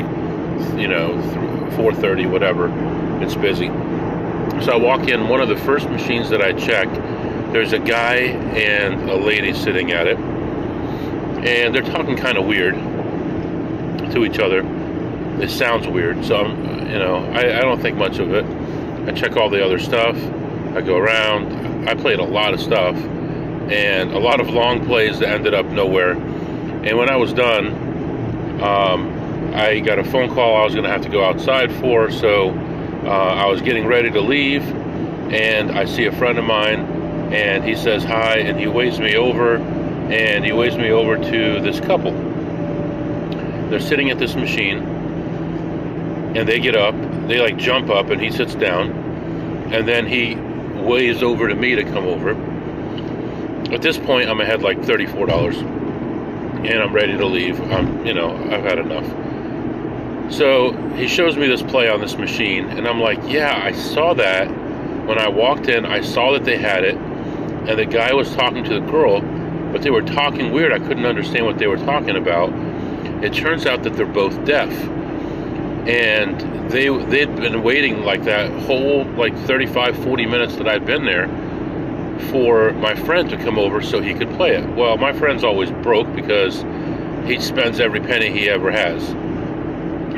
you 0.79 0.89
know, 0.89 1.71
four 1.77 1.95
thirty, 1.95 2.27
whatever. 2.27 2.71
It's 3.23 3.35
busy. 3.35 3.69
So 4.65 4.73
I 4.73 4.77
walk 4.77 5.09
in. 5.09 5.29
One 5.29 5.41
of 5.41 5.49
the 5.49 5.57
first 5.57 5.89
machines 5.89 6.29
that 6.31 6.43
I 6.43 6.53
check, 6.53 6.89
there's 7.53 7.73
a 7.73 7.79
guy 7.79 8.17
and 8.17 9.09
a 9.09 9.17
lady 9.17 9.55
sitting 9.55 9.93
at 9.93 10.07
it, 10.07 10.19
and 10.19 11.75
they're 11.75 11.83
talking 11.83 12.17
kind 12.17 12.37
of 12.37 12.47
weird 12.47 12.75
to 14.13 14.25
each 14.25 14.39
other. 14.39 14.63
It 15.41 15.51
sounds 15.51 15.89
weird, 15.89 16.25
so 16.25 16.37
I'm, 16.45 16.69
you 16.89 16.99
know, 16.99 17.25
I, 17.33 17.59
I 17.59 17.61
don't 17.61 17.81
think 17.81 17.97
much 17.97 18.19
of 18.19 18.33
it. 18.33 18.45
I 19.09 19.13
check 19.13 19.37
all 19.37 19.51
the 19.51 19.65
other 19.65 19.79
stuff. 19.79 20.17
I 20.75 20.81
go 20.81 20.97
around. 20.97 21.89
I 21.89 21.95
played 21.95 22.19
a 22.19 22.25
lot 22.25 22.55
of 22.55 22.61
stuff 22.61 22.97
and 23.71 24.13
a 24.13 24.19
lot 24.19 24.41
of 24.41 24.51
long 24.51 24.85
plays 24.85 25.21
that 25.21 25.29
ended 25.29 25.55
up 25.55 25.67
nowhere. 25.67 26.13
And 26.13 26.99
when 26.99 27.09
I 27.09 27.17
was 27.17 27.33
done, 27.33 27.67
um, 28.63 29.53
I 29.55 29.81
got 29.81 29.99
a 29.99 30.05
phone 30.05 30.35
call 30.35 30.57
I 30.57 30.65
was 30.65 30.75
going 30.75 30.85
to 30.85 30.91
have 30.91 31.03
to 31.03 31.09
go 31.09 31.25
outside 31.25 31.73
for. 31.73 32.11
So 32.11 32.51
uh, 32.51 33.09
I 33.09 33.47
was 33.47 33.63
getting 33.63 33.87
ready 33.87 34.11
to 34.11 34.21
leave, 34.21 34.63
and 34.63 35.71
I 35.71 35.85
see 35.85 36.07
a 36.07 36.13
friend 36.13 36.39
of 36.39 36.45
mine, 36.45 36.81
and 37.33 37.65
he 37.65 37.77
says 37.77 38.03
hi, 38.03 38.39
and 38.39 38.59
he 38.59 38.67
waves 38.67 38.99
me 38.99 39.17
over, 39.17 39.57
and 39.57 40.45
he 40.45 40.53
waves 40.53 40.77
me 40.77 40.91
over 40.91 41.17
to 41.17 41.61
this 41.61 41.81
couple. 41.81 42.13
They're 43.71 43.81
sitting 43.81 44.11
at 44.11 44.19
this 44.19 44.35
machine 44.35 45.00
and 46.35 46.49
they 46.49 46.61
get 46.61 46.77
up, 46.77 46.95
they 47.29 47.41
like 47.41 47.57
jump 47.57 47.91
up, 47.91 48.11
and 48.11 48.21
he 48.21 48.31
sits 48.31 48.55
down, 48.55 48.91
and 49.73 49.87
then 49.87 50.07
he 50.07 50.37
waves 50.81 51.23
over 51.23 51.49
to 51.49 51.55
me 51.55 51.75
to 51.75 51.85
come 51.85 52.07
over. 52.07 52.31
At 53.73 53.83
this 53.83 53.99
point, 53.99 54.29
I'm 54.29 54.41
ahead 54.41 54.63
like 54.63 54.81
$34, 54.81 55.63
and 56.67 56.83
I'm 56.83 56.93
ready 56.93 57.17
to 57.17 57.27
leave. 57.27 57.61
I'm, 57.71 58.05
you 58.07 58.15
know, 58.15 58.35
I've 58.51 58.65
had 58.65 58.79
enough. 58.79 59.07
So 60.33 60.73
he 60.95 61.09
shows 61.09 61.37
me 61.37 61.49
this 61.49 61.63
play 61.63 61.89
on 61.89 62.01
this 62.01 62.17
machine, 62.17 62.67
and 62.71 62.87
I'm 62.87 63.01
like, 63.01 63.19
yeah, 63.27 63.61
I 63.63 63.73
saw 63.73 64.15
that. 64.15 64.49
When 65.07 65.19
I 65.19 65.29
walked 65.29 65.69
in, 65.69 65.85
I 65.85 66.03
saw 66.03 66.33
that 66.33 66.45
they 66.45 66.57
had 66.57 66.85
it, 66.85 66.95
and 66.97 67.79
the 67.79 67.87
guy 67.87 68.13
was 68.13 68.33
talking 68.35 68.63
to 68.65 68.75
the 68.75 68.87
girl, 68.87 69.21
but 69.73 69.83
they 69.83 69.91
were 69.91 70.03
talking 70.03 70.53
weird. 70.53 70.73
I 70.73 70.79
couldn't 70.79 71.07
understand 71.07 71.47
what 71.47 71.59
they 71.59 71.67
were 71.67 71.79
talking 71.79 72.17
about. 72.17 72.53
It 73.25 73.35
turns 73.35 73.67
out 73.67 73.83
that 73.83 73.95
they're 73.95 74.07
both 74.07 74.45
deaf. 74.45 74.71
And 75.89 76.71
they 76.71 76.89
they'd 76.89 77.35
been 77.37 77.63
waiting 77.63 78.03
like 78.03 78.25
that 78.25 78.51
whole 78.63 79.05
like 79.13 79.37
35 79.47 79.97
40 80.05 80.27
minutes 80.27 80.57
that 80.57 80.69
I'd 80.69 80.85
been 80.85 81.05
there 81.05 81.27
for 82.31 82.73
my 82.75 82.95
friend 82.95 83.29
to 83.31 83.37
come 83.37 83.59
over 83.59 83.81
so 83.83 84.01
he 84.01 84.15
could 84.15 84.31
play 84.33 84.55
it. 84.57 84.69
Well, 84.77 84.97
my 84.97 85.13
friend's 85.13 85.43
always 85.43 85.71
broke 85.71 86.15
because 86.15 86.63
he 87.27 87.41
spends 87.41 87.81
every 87.81 88.01
penny 88.01 88.31
he 88.31 88.49
ever 88.49 88.71
has. 88.71 89.09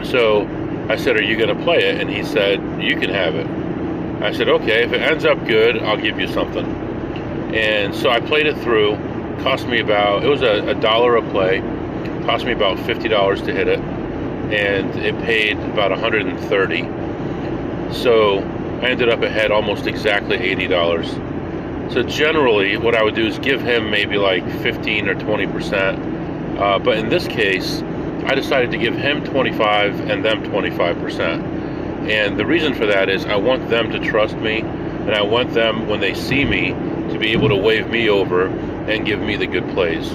So 0.09 0.47
I 0.89 0.97
said, 0.97 1.17
Are 1.17 1.23
you 1.23 1.37
going 1.37 1.57
to 1.57 1.65
play 1.65 1.79
it? 1.79 2.01
And 2.01 2.11
he 2.11 2.25
said, 2.25 2.61
You 2.83 2.99
can 2.99 3.11
have 3.11 3.35
it. 3.35 3.47
I 4.23 4.33
said, 4.33 4.49
Okay, 4.49 4.85
if 4.85 4.93
it 4.93 5.01
ends 5.01 5.25
up 5.25 5.45
good, 5.47 5.79
I'll 5.79 5.97
give 5.97 6.19
you 6.19 6.29
something. 6.29 6.67
And 7.55 7.95
so 7.95 8.11
I 8.11 8.21
played 8.21 8.47
it 8.47 8.57
through. 8.59 8.97
Cost 9.43 9.67
me 9.67 9.81
about, 9.81 10.25
it 10.25 10.29
was 10.29 10.43
a, 10.43 10.69
a 10.69 10.75
dollar 10.75 11.17
a 11.17 11.31
play. 11.31 11.61
Cost 12.25 12.45
me 12.45 12.53
about 12.53 12.79
$50 12.79 13.45
to 13.45 13.53
hit 13.53 13.69
it. 13.69 13.81
And 14.53 14.95
it 14.97 15.19
paid 15.25 15.59
about 15.59 15.91
130 15.91 16.83
So 17.95 18.39
I 18.83 18.91
ended 18.91 19.09
up 19.09 19.23
ahead 19.23 19.51
almost 19.51 19.87
exactly 19.87 20.37
$80. 20.39 21.93
So 21.93 22.03
generally, 22.03 22.77
what 22.77 22.95
I 22.95 23.03
would 23.03 23.15
do 23.15 23.27
is 23.27 23.39
give 23.39 23.61
him 23.63 23.91
maybe 23.91 24.19
like 24.19 24.45
15 24.61 25.09
or 25.09 25.15
20 25.15 25.47
percent. 25.47 26.59
Uh, 26.59 26.79
but 26.79 26.99
in 26.99 27.09
this 27.09 27.29
case, 27.29 27.83
I 28.27 28.35
decided 28.35 28.71
to 28.73 28.79
give 28.79 28.95
him 28.95 29.25
25 29.25 30.01
and 30.11 30.25
them 30.25 30.43
25 30.45 30.99
percent. 30.99 31.43
And 32.11 32.39
the 32.39 32.47
reason 32.47 32.75
for 32.75 32.87
that 32.87 33.09
is 33.09 33.25
I 33.27 33.37
want 33.37 33.69
them 33.69 33.91
to 33.93 33.99
trust 34.01 34.37
me, 34.37 34.61
and 34.61 35.13
I 35.13 35.23
want 35.23 35.55
them 35.55 35.87
when 35.87 36.01
they 36.01 36.15
see 36.15 36.45
me 36.45 36.71
to 37.13 37.19
be 37.19 37.33
able 37.33 37.49
to 37.51 37.57
wave 37.57 37.89
me 37.91 38.09
over 38.09 38.47
and 38.47 39.07
give 39.07 39.21
me 39.21 39.37
the 39.37 39.47
good 39.47 39.69
plays. 39.71 40.09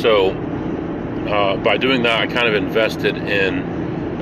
So 0.00 0.30
uh, 1.28 1.56
by 1.56 1.78
doing 1.78 2.02
that, 2.02 2.20
I 2.20 2.26
kind 2.26 2.48
of 2.48 2.54
invested 2.54 3.16
in 3.16 3.71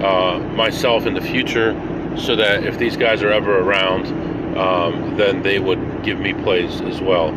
uh, 0.02 0.38
myself 0.54 1.06
in 1.06 1.14
the 1.14 1.20
future, 1.20 1.74
so 2.16 2.36
that 2.36 2.64
if 2.64 2.78
these 2.78 2.96
guys 2.96 3.22
are 3.22 3.30
ever 3.30 3.58
around, 3.58 4.06
um, 4.56 5.16
then 5.16 5.42
they 5.42 5.58
would 5.58 6.02
give 6.02 6.18
me 6.18 6.32
plays 6.34 6.80
as 6.80 7.00
well. 7.00 7.30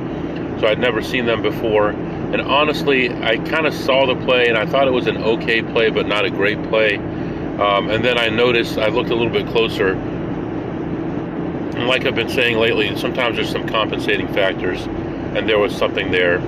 So 0.59 0.67
I'd 0.67 0.79
never 0.79 1.01
seen 1.01 1.25
them 1.25 1.41
before. 1.41 1.89
And 1.89 2.41
honestly, 2.41 3.13
I 3.13 3.37
kind 3.37 3.67
of 3.67 3.73
saw 3.73 4.05
the 4.07 4.15
play 4.25 4.47
and 4.47 4.57
I 4.57 4.65
thought 4.65 4.87
it 4.87 4.91
was 4.91 5.07
an 5.07 5.17
okay 5.17 5.61
play, 5.61 5.91
but 5.91 6.07
not 6.07 6.25
a 6.25 6.31
great 6.31 6.61
play. 6.69 6.95
Um, 6.97 7.89
and 7.91 8.03
then 8.03 8.17
I 8.17 8.29
noticed, 8.29 8.79
I 8.79 8.87
looked 8.87 9.11
a 9.11 9.15
little 9.15 9.31
bit 9.31 9.45
closer. 9.47 9.93
And 11.75 11.87
like 11.87 12.05
I've 12.05 12.15
been 12.15 12.29
saying 12.29 12.57
lately, 12.57 12.95
sometimes 12.97 13.35
there's 13.35 13.51
some 13.51 13.67
compensating 13.67 14.27
factors, 14.33 14.81
and 15.35 15.47
there 15.47 15.59
was 15.59 15.75
something 15.75 16.11
there. 16.11 16.41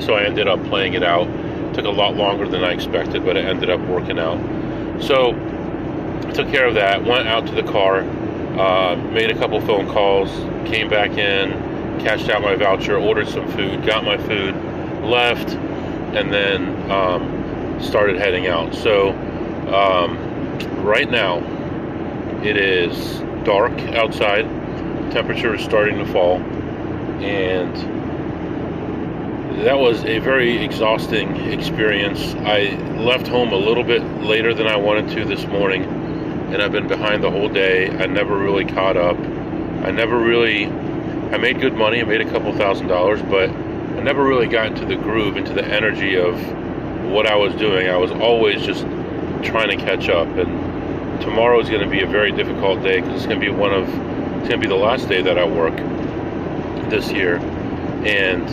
So 0.00 0.14
I 0.14 0.24
ended 0.24 0.46
up 0.46 0.62
playing 0.64 0.94
it 0.94 1.02
out. 1.02 1.26
It 1.26 1.74
took 1.74 1.86
a 1.86 1.90
lot 1.90 2.14
longer 2.16 2.46
than 2.46 2.62
I 2.62 2.72
expected, 2.72 3.24
but 3.24 3.36
it 3.36 3.44
ended 3.44 3.70
up 3.70 3.80
working 3.88 4.18
out. 4.18 4.38
So 5.02 5.32
I 6.26 6.30
took 6.32 6.48
care 6.48 6.66
of 6.66 6.74
that, 6.74 7.04
went 7.04 7.26
out 7.26 7.46
to 7.46 7.52
the 7.52 7.64
car, 7.64 8.00
uh, 8.58 8.96
made 9.12 9.30
a 9.30 9.34
couple 9.34 9.60
phone 9.62 9.88
calls, 9.88 10.30
came 10.68 10.88
back 10.88 11.18
in, 11.18 11.50
cashed 12.00 12.28
out 12.30 12.40
my 12.40 12.54
voucher, 12.54 12.96
ordered 12.96 13.28
some 13.28 13.50
food, 13.52 13.84
got 13.84 14.04
my 14.04 14.16
food, 14.16 14.54
left, 15.02 15.50
and 16.14 16.32
then 16.32 16.90
um, 16.90 17.80
started 17.82 18.16
heading 18.16 18.46
out. 18.46 18.74
So 18.74 19.10
um, 19.74 20.16
right 20.84 21.10
now 21.10 21.38
it 22.44 22.56
is 22.56 23.20
dark 23.44 23.72
outside. 23.94 24.44
Temperature 25.10 25.54
is 25.54 25.64
starting 25.64 25.98
to 25.98 26.06
fall, 26.12 26.36
and 27.20 28.01
that 29.64 29.78
was 29.78 30.04
a 30.04 30.18
very 30.18 30.62
exhausting 30.62 31.36
experience. 31.50 32.34
I 32.46 32.70
left 32.98 33.28
home 33.28 33.52
a 33.52 33.56
little 33.56 33.84
bit 33.84 34.02
later 34.22 34.54
than 34.54 34.66
I 34.66 34.76
wanted 34.76 35.16
to 35.16 35.24
this 35.24 35.46
morning 35.46 35.84
and 36.52 36.60
I've 36.60 36.72
been 36.72 36.86
behind 36.86 37.24
the 37.24 37.30
whole 37.30 37.48
day. 37.48 37.88
I 37.88 38.04
never 38.04 38.36
really 38.36 38.66
caught 38.66 38.98
up. 38.98 39.16
I 39.16 39.90
never 39.90 40.18
really, 40.18 40.66
I 40.66 41.38
made 41.38 41.60
good 41.62 41.74
money. 41.74 42.00
I 42.00 42.04
made 42.04 42.20
a 42.20 42.30
couple 42.30 42.52
thousand 42.52 42.88
dollars, 42.88 43.22
but 43.22 43.48
I 43.48 44.02
never 44.02 44.22
really 44.22 44.46
got 44.46 44.66
into 44.66 44.84
the 44.84 44.96
groove, 44.96 45.38
into 45.38 45.54
the 45.54 45.64
energy 45.64 46.16
of 46.16 46.36
what 47.10 47.26
I 47.26 47.36
was 47.36 47.54
doing. 47.54 47.88
I 47.88 47.96
was 47.96 48.10
always 48.10 48.62
just 48.66 48.82
trying 49.42 49.70
to 49.70 49.76
catch 49.76 50.10
up. 50.10 50.28
And 50.28 51.22
tomorrow 51.22 51.58
is 51.58 51.70
going 51.70 51.80
to 51.82 51.88
be 51.88 52.02
a 52.02 52.06
very 52.06 52.32
difficult 52.32 52.82
day 52.82 53.00
because 53.00 53.16
it's 53.16 53.26
going 53.26 53.40
to 53.40 53.46
be 53.46 53.50
one 53.50 53.72
of, 53.72 53.88
it's 53.88 54.48
going 54.48 54.50
to 54.50 54.58
be 54.58 54.66
the 54.66 54.74
last 54.74 55.08
day 55.08 55.22
that 55.22 55.38
I 55.38 55.46
work 55.46 55.76
this 56.90 57.10
year. 57.10 57.36
And 58.04 58.46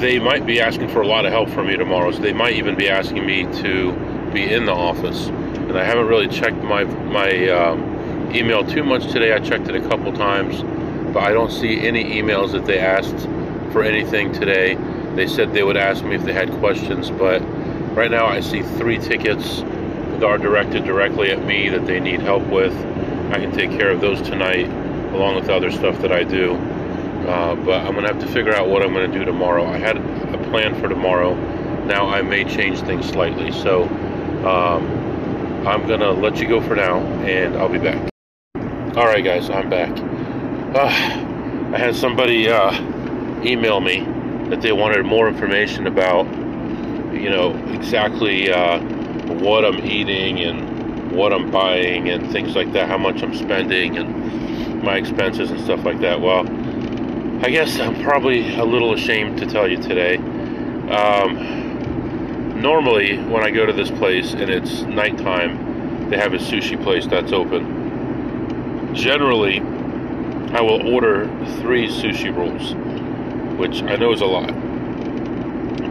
they 0.00 0.18
might 0.18 0.46
be 0.46 0.60
asking 0.60 0.88
for 0.88 1.02
a 1.02 1.06
lot 1.06 1.26
of 1.26 1.32
help 1.32 1.48
from 1.50 1.66
me 1.66 1.76
tomorrow. 1.76 2.10
So 2.12 2.20
they 2.20 2.32
might 2.32 2.54
even 2.54 2.76
be 2.76 2.88
asking 2.88 3.26
me 3.26 3.44
to 3.62 3.92
be 4.32 4.52
in 4.52 4.66
the 4.66 4.72
office 4.72 5.30
and 5.68 5.76
I 5.78 5.84
haven't 5.84 6.06
really 6.06 6.28
checked 6.28 6.62
my 6.62 6.84
my 6.84 7.48
um, 7.50 8.30
email 8.34 8.64
too 8.64 8.82
much 8.82 9.06
today. 9.12 9.34
I 9.34 9.38
checked 9.38 9.68
it 9.68 9.74
a 9.74 9.86
couple 9.86 10.12
times, 10.14 10.62
but 11.12 11.22
I 11.22 11.32
don't 11.32 11.52
see 11.52 11.86
any 11.86 12.04
emails 12.04 12.52
that 12.52 12.64
they 12.64 12.78
asked 12.78 13.28
for 13.72 13.82
anything 13.82 14.32
today. 14.32 14.76
They 15.14 15.26
said 15.26 15.52
they 15.52 15.62
would 15.62 15.76
ask 15.76 16.02
me 16.04 16.14
if 16.14 16.24
they 16.24 16.32
had 16.32 16.50
questions, 16.52 17.10
but 17.10 17.40
right 17.94 18.10
now 18.10 18.26
I 18.26 18.40
see 18.40 18.62
three 18.62 18.98
tickets 18.98 19.60
that 19.60 20.24
are 20.24 20.38
directed 20.38 20.84
directly 20.84 21.32
at 21.32 21.44
me 21.44 21.68
that 21.68 21.86
they 21.86 22.00
need 22.00 22.20
help 22.20 22.46
with. 22.46 22.74
I 23.30 23.38
can 23.38 23.52
take 23.52 23.70
care 23.70 23.90
of 23.90 24.00
those 24.00 24.22
tonight, 24.22 24.68
along 25.12 25.36
with 25.36 25.50
other 25.50 25.70
stuff 25.70 26.00
that 26.00 26.12
I 26.12 26.24
do. 26.24 26.54
Uh, 27.28 27.54
but 27.54 27.86
I'm 27.86 27.94
gonna 27.94 28.08
have 28.08 28.20
to 28.20 28.28
figure 28.28 28.54
out 28.54 28.68
what 28.68 28.82
I'm 28.82 28.92
gonna 28.92 29.12
do 29.12 29.24
tomorrow. 29.24 29.66
I 29.66 29.76
had 29.78 29.98
a 29.98 30.38
plan 30.50 30.80
for 30.80 30.88
tomorrow. 30.88 31.34
Now 31.84 32.06
I 32.08 32.22
may 32.22 32.44
change 32.44 32.80
things 32.80 33.06
slightly. 33.08 33.52
So. 33.52 33.84
Um, 34.38 35.08
I'm 35.66 35.86
gonna 35.88 36.12
let 36.12 36.38
you 36.38 36.48
go 36.48 36.60
for 36.60 36.76
now, 36.76 37.00
and 37.24 37.56
I'll 37.56 37.68
be 37.68 37.78
back. 37.78 38.08
All 38.96 39.04
right, 39.04 39.22
guys, 39.22 39.50
I'm 39.50 39.68
back. 39.68 39.90
Uh, 40.74 40.86
I 41.74 41.78
had 41.78 41.94
somebody 41.96 42.48
uh, 42.48 42.72
email 43.42 43.80
me 43.80 44.00
that 44.48 44.62
they 44.62 44.72
wanted 44.72 45.04
more 45.04 45.28
information 45.28 45.86
about, 45.86 46.26
you 47.12 47.28
know, 47.28 47.54
exactly 47.74 48.50
uh, 48.50 48.78
what 49.40 49.64
I'm 49.64 49.84
eating 49.84 50.38
and 50.40 51.12
what 51.12 51.32
I'm 51.32 51.50
buying 51.50 52.08
and 52.08 52.30
things 52.30 52.54
like 52.54 52.72
that, 52.72 52.88
how 52.88 52.96
much 52.96 53.22
I'm 53.22 53.34
spending 53.34 53.98
and 53.98 54.82
my 54.82 54.96
expenses 54.96 55.50
and 55.50 55.60
stuff 55.60 55.84
like 55.84 56.00
that. 56.00 56.20
Well, 56.20 56.44
I 57.40 57.50
guess 57.50 57.78
I'm 57.78 58.02
probably 58.02 58.56
a 58.56 58.64
little 58.64 58.94
ashamed 58.94 59.38
to 59.38 59.46
tell 59.46 59.68
you 59.68 59.80
today. 59.80 60.16
Um, 60.16 62.60
normally 62.60 63.16
when 63.16 63.44
I 63.44 63.52
go 63.52 63.64
to 63.64 63.72
this 63.72 63.92
place 63.92 64.32
and 64.32 64.50
it's 64.50 64.82
nighttime, 64.82 66.10
they 66.10 66.16
have 66.16 66.34
a 66.34 66.38
sushi 66.38 66.82
place 66.82 67.06
that's 67.06 67.32
open. 67.32 68.92
Generally, 68.92 69.60
I 69.60 70.60
will 70.60 70.92
order 70.92 71.28
three 71.60 71.86
sushi 71.86 72.36
rolls, 72.36 72.74
which 73.56 73.84
I 73.84 73.94
know 73.94 74.12
is 74.12 74.20
a 74.20 74.26
lot. 74.26 74.52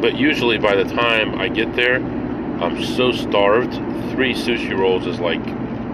But 0.01 0.17
usually 0.17 0.57
by 0.57 0.75
the 0.75 0.83
time 0.83 1.39
I 1.39 1.47
get 1.47 1.73
there, 1.77 1.95
I'm 1.95 2.83
so 2.83 3.13
starved, 3.13 3.73
three 4.11 4.33
sushi 4.33 4.77
rolls 4.77 5.07
is 5.07 5.21
like 5.21 5.45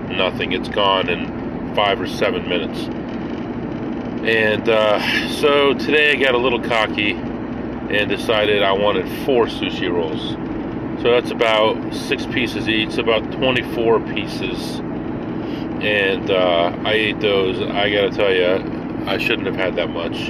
nothing. 0.10 0.54
It's 0.54 0.70
gone 0.70 1.10
in 1.10 1.76
five 1.76 2.02
or 2.02 2.08
seven 2.08 2.50
minutes. 2.50 2.90
And 4.24 4.70
uh, 4.70 5.30
so 5.32 5.74
today 5.74 6.12
I 6.12 6.16
got 6.16 6.34
a 6.34 6.38
little 6.38 6.62
cocky 6.62 7.12
and 7.12 8.10
decided 8.10 8.64
I 8.64 8.72
wanted 8.72 9.06
four 9.26 9.48
sushi 9.48 9.92
rolls. 9.92 10.38
So 11.04 11.12
that's 11.12 11.32
about 11.32 11.94
six 11.94 12.26
pieces 12.26 12.70
each, 12.70 12.98
about 12.98 13.30
24 13.34 14.00
pieces. 14.00 14.80
And 14.80 16.32
uh, 16.32 16.74
I 16.86 16.94
ate 16.94 17.20
those. 17.20 17.60
I 17.60 17.92
gotta 17.92 18.12
tell 18.12 18.34
you, 18.34 19.06
I 19.06 19.18
shouldn't 19.18 19.46
have 19.46 19.58
had 19.58 19.76
that 19.76 19.90
much. 19.90 20.30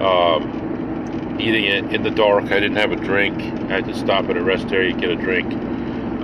Um, 0.00 1.36
eating 1.38 1.66
it 1.66 1.94
in 1.94 2.02
the 2.02 2.10
dark, 2.10 2.44
I 2.44 2.60
didn't 2.60 2.76
have 2.76 2.92
a 2.92 2.96
drink. 2.96 3.38
I 3.70 3.74
had 3.74 3.84
to 3.84 3.94
stop 3.94 4.30
at 4.30 4.38
a 4.38 4.42
rest 4.42 4.72
area 4.72 4.94
to 4.94 4.98
get 4.98 5.10
a 5.10 5.16
drink. 5.16 5.52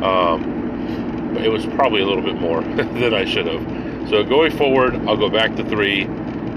Um, 0.02 1.36
it 1.36 1.52
was 1.52 1.66
probably 1.66 2.00
a 2.00 2.06
little 2.06 2.22
bit 2.22 2.40
more 2.40 2.62
than 2.64 3.12
I 3.12 3.26
should 3.26 3.46
have. 3.46 4.08
So 4.08 4.24
going 4.24 4.56
forward, 4.56 4.94
I'll 5.06 5.18
go 5.18 5.28
back 5.28 5.54
to 5.56 5.64
three. 5.64 6.08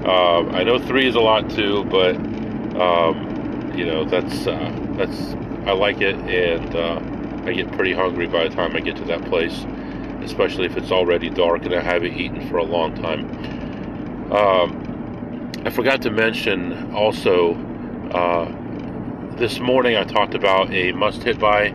Uh, 0.06 0.48
I 0.50 0.64
know 0.64 0.80
three 0.80 1.08
is 1.08 1.16
a 1.16 1.20
lot 1.20 1.50
too, 1.50 1.84
but 1.86 2.16
um, 2.80 3.74
you 3.76 3.86
know 3.86 4.06
that's 4.06 4.48
uh, 4.48 4.72
that's 4.92 5.34
I 5.68 5.74
like 5.74 6.02
it, 6.02 6.16
and 6.16 6.76
uh, 6.76 7.48
I 7.48 7.54
get 7.54 7.72
pretty 7.72 7.94
hungry 7.94 8.28
by 8.28 8.48
the 8.48 8.56
time 8.56 8.76
I 8.76 8.80
get 8.80 8.96
to 8.98 9.06
that 9.06 9.26
place, 9.26 9.66
especially 10.24 10.66
if 10.66 10.78
it's 10.78 10.92
already 10.92 11.30
dark 11.30 11.66
and 11.66 11.74
I 11.74 11.82
haven't 11.82 12.14
eaten 12.14 12.48
for 12.50 12.58
a 12.58 12.64
long 12.64 12.96
time. 12.96 14.32
Um, 14.32 15.52
I 15.66 15.70
forgot 15.70 16.02
to 16.04 16.12
mention 16.12 16.94
also 16.94 17.56
uh, 18.12 18.52
this 19.38 19.60
morning 19.60 19.96
I 19.96 20.04
talked 20.04 20.34
about 20.34 20.74
a 20.74 20.92
must 20.92 21.24
hit 21.24 21.40
by 21.40 21.70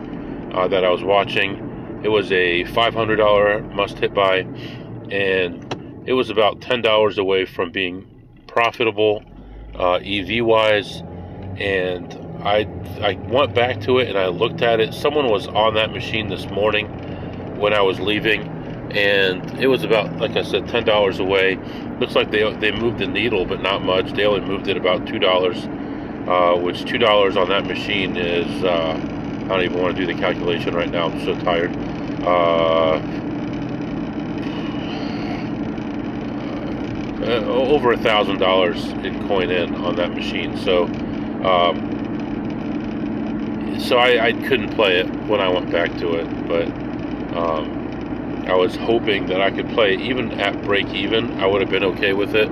uh, 0.53 0.67
that 0.67 0.83
I 0.83 0.89
was 0.89 1.03
watching, 1.03 2.01
It 2.03 2.09
was 2.09 2.31
a 2.31 2.63
$500 2.65 3.73
must 3.73 3.97
hit 3.97 4.13
by, 4.13 4.39
and 5.09 6.03
it 6.05 6.13
was 6.13 6.29
about 6.29 6.59
$10 6.59 7.17
away 7.17 7.45
from 7.45 7.71
being 7.71 8.05
profitable 8.53 9.23
uh, 9.77 9.95
EV 9.95 10.45
wise. 10.45 11.03
And 11.57 12.13
I 12.43 12.67
I 13.01 13.13
went 13.29 13.53
back 13.53 13.81
to 13.81 13.99
it 13.99 14.09
and 14.09 14.17
I 14.17 14.27
looked 14.27 14.61
at 14.61 14.79
it. 14.79 14.93
Someone 14.93 15.27
was 15.29 15.47
on 15.47 15.75
that 15.75 15.91
machine 15.91 16.29
this 16.29 16.45
morning 16.47 16.87
when 17.57 17.73
I 17.73 17.81
was 17.81 17.99
leaving, 17.99 18.47
and 18.91 19.59
it 19.59 19.67
was 19.67 19.83
about 19.83 20.17
like 20.17 20.35
I 20.35 20.43
said, 20.43 20.67
ten 20.67 20.85
dollars 20.85 21.19
away. 21.19 21.57
Looks 21.99 22.15
like 22.15 22.31
they 22.31 22.51
they 22.55 22.71
moved 22.71 22.99
the 22.99 23.07
needle, 23.07 23.45
but 23.45 23.61
not 23.61 23.83
much. 23.83 24.13
They 24.13 24.25
only 24.25 24.41
moved 24.41 24.67
it 24.67 24.77
about 24.77 25.07
two 25.07 25.19
dollars, 25.19 25.57
uh, 26.27 26.57
which 26.59 26.85
two 26.85 26.97
dollars 26.97 27.37
on 27.37 27.49
that 27.49 27.65
machine 27.65 28.17
is. 28.17 28.63
Uh, 28.63 28.99
I 29.43 29.47
don't 29.47 29.63
even 29.63 29.81
want 29.81 29.95
to 29.95 30.05
do 30.05 30.11
the 30.11 30.19
calculation 30.19 30.73
right 30.73 30.89
now. 30.89 31.09
I'm 31.09 31.23
so 31.25 31.35
tired. 31.41 31.75
Uh, 37.23 37.45
over 37.45 37.93
a 37.93 37.97
thousand 37.97 38.37
dollars 38.37 38.83
in 38.83 39.27
coin 39.27 39.49
in 39.49 39.75
on 39.75 39.95
that 39.95 40.13
machine. 40.13 40.57
So. 40.57 40.85
Um, 41.43 41.93
so 43.79 43.97
I, 43.97 44.27
I, 44.27 44.31
couldn't 44.31 44.75
play 44.75 44.99
it 44.99 45.07
when 45.25 45.41
I 45.41 45.49
went 45.49 45.69
back 45.69 45.97
to 45.97 46.13
it, 46.13 46.47
but 46.47 46.67
um, 47.35 48.45
I 48.47 48.55
was 48.55 48.75
hoping 48.75 49.25
that 49.27 49.41
I 49.41 49.51
could 49.51 49.67
play 49.69 49.93
it 49.93 50.01
even 50.01 50.39
at 50.39 50.61
break 50.63 50.87
even. 50.87 51.39
I 51.39 51.47
would 51.47 51.61
have 51.61 51.69
been 51.69 51.83
okay 51.83 52.13
with 52.13 52.33
it. 52.35 52.49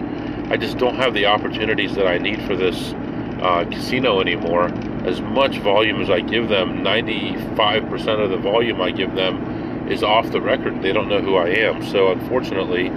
I 0.51 0.57
just 0.57 0.77
don't 0.77 0.95
have 0.95 1.13
the 1.13 1.25
opportunities 1.27 1.95
that 1.95 2.07
I 2.07 2.17
need 2.17 2.41
for 2.43 2.55
this 2.57 2.93
uh, 3.41 3.65
casino 3.71 4.19
anymore. 4.19 4.65
As 5.05 5.21
much 5.21 5.57
volume 5.59 6.01
as 6.01 6.09
I 6.09 6.19
give 6.19 6.49
them, 6.49 6.83
95% 6.83 8.23
of 8.23 8.29
the 8.29 8.37
volume 8.37 8.81
I 8.81 8.91
give 8.91 9.15
them 9.15 9.87
is 9.89 10.03
off 10.03 10.31
the 10.31 10.41
record. 10.41 10.81
They 10.81 10.91
don't 10.91 11.07
know 11.07 11.21
who 11.21 11.35
I 11.35 11.49
am. 11.49 11.85
So 11.85 12.11
unfortunately, 12.11 12.89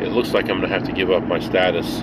it 0.00 0.12
looks 0.12 0.32
like 0.32 0.48
I'm 0.48 0.60
to 0.60 0.68
have 0.68 0.84
to 0.84 0.92
give 0.92 1.10
up 1.10 1.24
my 1.24 1.40
status. 1.40 2.02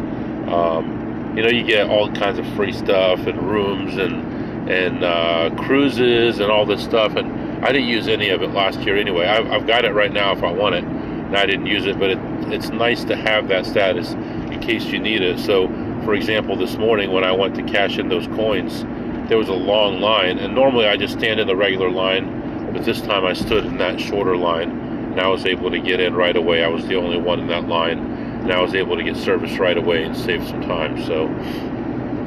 Um, 0.49 1.34
you 1.36 1.43
know, 1.43 1.49
you 1.49 1.63
get 1.63 1.89
all 1.89 2.12
kinds 2.12 2.39
of 2.39 2.47
free 2.56 2.73
stuff 2.73 3.19
and 3.25 3.41
rooms 3.41 3.97
and 3.97 4.69
and 4.69 5.03
uh, 5.03 5.49
cruises 5.58 6.39
and 6.39 6.49
all 6.49 6.65
this 6.65 6.84
stuff. 6.84 7.15
And 7.15 7.65
I 7.65 7.71
didn't 7.71 7.89
use 7.89 8.08
any 8.08 8.29
of 8.29 8.41
it 8.41 8.51
last 8.51 8.79
year 8.82 8.97
anyway. 8.97 9.25
I've, 9.25 9.51
I've 9.51 9.67
got 9.67 9.84
it 9.84 9.93
right 9.93 10.12
now 10.12 10.32
if 10.32 10.43
I 10.43 10.51
want 10.51 10.75
it, 10.75 10.84
and 10.84 11.36
I 11.36 11.45
didn't 11.45 11.65
use 11.65 11.86
it. 11.86 11.99
But 11.99 12.12
it, 12.12 12.19
it's 12.47 12.69
nice 12.69 13.03
to 13.06 13.15
have 13.15 13.47
that 13.49 13.65
status 13.65 14.12
in 14.13 14.60
case 14.62 14.86
you 14.86 14.99
need 14.99 15.21
it. 15.21 15.39
So, 15.39 15.67
for 16.06 16.13
example, 16.13 16.56
this 16.56 16.77
morning 16.77 17.12
when 17.12 17.23
I 17.23 17.32
went 17.32 17.56
to 17.56 17.63
cash 17.63 17.97
in 17.97 18.10
those 18.10 18.27
coins, 18.27 18.86
there 19.27 19.38
was 19.38 19.49
a 19.49 19.53
long 19.53 19.99
line, 19.99 20.38
and 20.38 20.53
normally 20.53 20.86
I 20.86 20.97
just 20.97 21.17
stand 21.17 21.39
in 21.39 21.47
the 21.47 21.56
regular 21.56 21.89
line, 21.89 22.71
but 22.73 22.84
this 22.86 23.01
time 23.01 23.25
I 23.25 23.34
stood 23.34 23.65
in 23.65 23.77
that 23.77 23.99
shorter 23.99 24.36
line, 24.36 24.83
and 25.13 25.21
I 25.21 25.28
was 25.28 25.45
able 25.45 25.69
to 25.69 25.80
get 25.80 25.99
in 25.99 26.15
right 26.15 26.36
away. 26.36 26.63
I 26.63 26.67
was 26.67 26.88
the 26.88 26.95
only 26.95 27.17
one 27.17 27.39
in 27.39 27.47
that 27.47 27.67
line, 27.67 27.99
and 27.99 28.52
I 28.52 28.60
was 28.60 28.73
able 28.73 28.97
to 28.97 29.04
get 29.04 29.15
service 29.15 29.60
right 29.60 29.78
away 29.78 30.04
and 30.04 30.17
save 30.17 30.45
some 30.47 30.62
time. 30.62 31.02
So. 31.06 31.28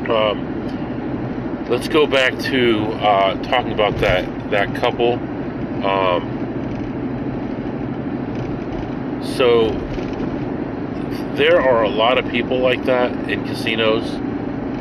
Um, 0.09 0.57
let's 1.69 1.89
go 1.89 2.07
back 2.07 2.39
to 2.39 2.85
uh, 3.01 3.43
talking 3.43 3.73
about 3.73 3.97
that 3.99 4.51
that 4.51 4.73
couple. 4.77 5.15
Um, 5.85 6.33
so 9.37 9.71
there 11.35 11.61
are 11.61 11.83
a 11.83 11.89
lot 11.89 12.19
of 12.19 12.29
people 12.31 12.59
like 12.59 12.85
that 12.85 13.13
in 13.29 13.45
casinos. 13.45 14.05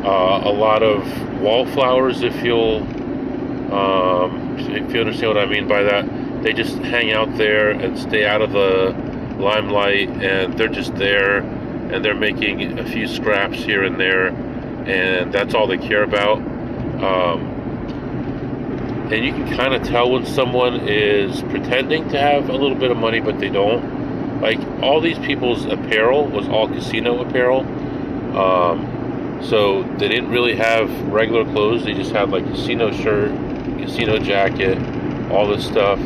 Uh, 0.05 0.41
a 0.45 0.53
lot 0.53 0.83
of 0.83 1.41
wallflowers, 1.41 2.21
if 2.21 2.43
you'll 2.43 2.83
um, 3.73 4.55
if 4.59 4.93
you 4.93 4.99
understand 4.99 5.33
what 5.33 5.37
I 5.37 5.47
mean 5.47 5.67
by 5.67 5.81
that. 5.83 6.05
They 6.45 6.53
just 6.53 6.77
hang 6.77 7.11
out 7.11 7.35
there 7.35 7.71
and 7.71 7.99
stay 7.99 8.25
out 8.25 8.41
of 8.41 8.53
the 8.53 8.95
limelight, 9.37 10.07
and 10.23 10.57
they're 10.57 10.69
just 10.69 10.95
there, 10.95 11.39
and 11.39 12.05
they're 12.05 12.15
making 12.15 12.79
a 12.79 12.85
few 12.89 13.05
scraps 13.07 13.57
here 13.57 13.83
and 13.83 13.99
there, 13.99 14.27
and 14.27 15.33
that's 15.33 15.53
all 15.53 15.67
they 15.67 15.77
care 15.77 16.03
about 16.03 16.37
um, 17.01 17.55
and 19.11 19.23
you 19.23 19.31
can 19.33 19.55
kind 19.55 19.73
of 19.73 19.83
tell 19.83 20.11
when 20.11 20.25
someone 20.25 20.87
is 20.87 21.41
pretending 21.43 22.09
to 22.09 22.19
have 22.19 22.49
a 22.49 22.53
little 22.53 22.75
bit 22.75 22.89
of 22.89 22.97
money, 22.97 23.19
but 23.19 23.39
they 23.39 23.49
don't. 23.49 24.41
Like 24.41 24.59
all 24.81 25.01
these 25.01 25.19
people's 25.19 25.65
apparel 25.65 26.27
was 26.27 26.47
all 26.47 26.67
casino 26.67 27.21
apparel. 27.21 27.61
Um, 28.37 29.39
so 29.43 29.83
they 29.83 30.07
didn't 30.07 30.29
really 30.31 30.55
have 30.55 30.89
regular 31.03 31.43
clothes. 31.45 31.83
They 31.83 31.93
just 31.93 32.11
had 32.11 32.29
like 32.29 32.45
casino 32.45 32.91
shirt, 32.91 33.31
casino 33.77 34.17
jacket, 34.17 34.77
all 35.31 35.47
this 35.47 35.65
stuff. 35.65 35.99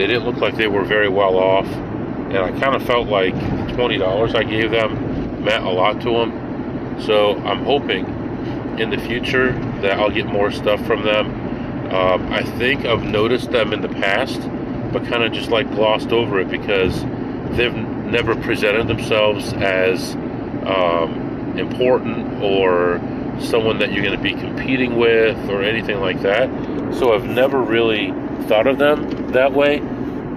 They 0.00 0.06
didn't 0.06 0.24
look 0.24 0.36
like 0.36 0.56
they 0.56 0.66
were 0.66 0.82
very 0.82 1.10
well 1.10 1.36
off. 1.36 1.66
And 1.66 2.38
I 2.38 2.58
kind 2.58 2.74
of 2.74 2.82
felt 2.84 3.08
like 3.08 3.34
$20 3.34 4.34
I 4.34 4.42
gave 4.44 4.70
them 4.70 5.44
meant 5.44 5.62
a 5.66 5.70
lot 5.70 6.00
to 6.00 6.10
them. 6.10 7.02
So 7.02 7.36
I'm 7.40 7.62
hoping 7.66 8.06
in 8.80 8.88
the 8.88 8.96
future 8.96 9.52
that 9.82 10.00
I'll 10.00 10.10
get 10.10 10.24
more 10.24 10.50
stuff 10.52 10.82
from 10.86 11.04
them. 11.04 11.26
Um, 11.94 12.32
I 12.32 12.42
think 12.42 12.86
I've 12.86 13.02
noticed 13.02 13.50
them 13.50 13.74
in 13.74 13.82
the 13.82 13.90
past, 13.90 14.40
but 14.90 15.04
kind 15.04 15.22
of 15.22 15.34
just 15.34 15.50
like 15.50 15.70
glossed 15.72 16.12
over 16.12 16.40
it 16.40 16.48
because 16.48 17.02
they've 17.54 17.74
never 17.74 18.34
presented 18.34 18.88
themselves 18.88 19.52
as 19.52 20.14
um, 20.64 21.58
important 21.58 22.42
or 22.42 23.02
someone 23.38 23.78
that 23.80 23.92
you're 23.92 24.02
going 24.02 24.16
to 24.16 24.22
be 24.22 24.32
competing 24.32 24.96
with 24.96 25.36
or 25.50 25.60
anything 25.60 26.00
like 26.00 26.22
that. 26.22 26.48
So 26.94 27.12
I've 27.12 27.26
never 27.26 27.60
really 27.60 28.14
thought 28.46 28.66
of 28.66 28.78
them 28.78 29.32
that 29.32 29.52
way. 29.52 29.80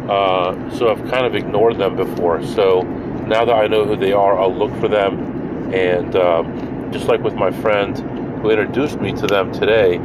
Uh, 0.08 0.70
so 0.78 0.90
I've 0.90 1.10
kind 1.10 1.26
of 1.26 1.36
ignored 1.36 1.78
them 1.78 1.96
before. 1.96 2.44
So 2.46 2.82
now 2.82 3.46
that 3.46 3.54
I 3.54 3.68
know 3.68 3.86
who 3.86 3.96
they 3.96 4.12
are, 4.12 4.38
I'll 4.38 4.56
look 4.56 4.72
for 4.80 4.88
them. 4.88 5.74
And 5.74 6.16
um, 6.16 6.92
just 6.92 7.08
like 7.08 7.22
with 7.22 7.36
my 7.36 7.52
friend, 7.52 7.98
who 8.42 8.50
introduced 8.50 9.00
me 9.00 9.14
to 9.14 9.26
them 9.26 9.54
today, 9.54 9.98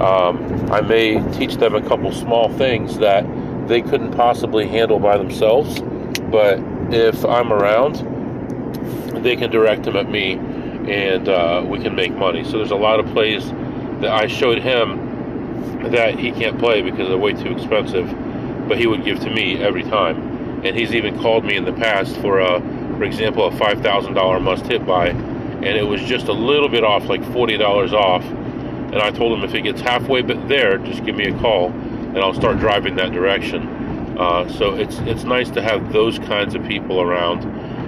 um, 0.00 0.70
I 0.72 0.80
may 0.80 1.22
teach 1.32 1.54
them 1.56 1.74
a 1.76 1.82
couple 1.82 2.10
small 2.12 2.52
things 2.58 2.98
that 2.98 3.24
they 3.68 3.80
couldn't 3.80 4.12
possibly 4.12 4.66
handle 4.66 4.98
by 4.98 5.16
themselves. 5.16 5.80
But 6.30 6.58
if 6.92 7.24
I'm 7.24 7.52
around, 7.52 7.94
they 9.22 9.36
can 9.36 9.50
direct 9.50 9.84
them 9.84 9.96
at 9.96 10.10
me 10.10 10.32
and 10.32 11.28
uh, 11.28 11.64
we 11.66 11.78
can 11.78 11.94
make 11.94 12.12
money. 12.12 12.44
So 12.44 12.58
there's 12.58 12.72
a 12.72 12.76
lot 12.76 13.00
of 13.00 13.06
plays 13.12 13.48
that 14.00 14.10
I 14.10 14.26
showed 14.26 14.58
him 14.58 15.03
that 15.90 16.18
he 16.18 16.32
can't 16.32 16.58
play 16.58 16.82
because 16.82 17.08
they're 17.08 17.18
way 17.18 17.32
too 17.32 17.52
expensive, 17.52 18.08
but 18.68 18.78
he 18.78 18.86
would 18.86 19.04
give 19.04 19.20
to 19.20 19.30
me 19.30 19.62
every 19.62 19.82
time. 19.82 20.62
And 20.64 20.76
he's 20.76 20.94
even 20.94 21.18
called 21.20 21.44
me 21.44 21.56
in 21.56 21.64
the 21.64 21.72
past 21.72 22.16
for 22.18 22.40
a, 22.40 22.60
for 22.96 23.04
example, 23.04 23.46
a 23.46 23.50
$5,000 23.50 24.42
must 24.42 24.66
hit 24.66 24.86
by 24.86 25.12
and 25.64 25.78
it 25.78 25.82
was 25.82 26.02
just 26.02 26.28
a 26.28 26.32
little 26.32 26.68
bit 26.68 26.84
off, 26.84 27.06
like 27.06 27.22
$40 27.22 27.92
off. 27.92 28.22
And 28.22 28.96
I 28.96 29.10
told 29.10 29.36
him 29.36 29.44
if 29.44 29.54
it 29.54 29.62
gets 29.62 29.80
halfway 29.80 30.20
but 30.20 30.46
there, 30.46 30.76
just 30.78 31.04
give 31.04 31.16
me 31.16 31.24
a 31.26 31.38
call, 31.38 31.70
and 31.70 32.18
I'll 32.18 32.34
start 32.34 32.58
driving 32.58 32.96
that 32.96 33.12
direction. 33.12 33.66
Uh, 34.18 34.48
so 34.48 34.74
it's 34.74 34.98
it's 35.00 35.24
nice 35.24 35.50
to 35.50 35.62
have 35.62 35.92
those 35.92 36.18
kinds 36.20 36.54
of 36.54 36.64
people 36.66 37.00
around, 37.00 37.42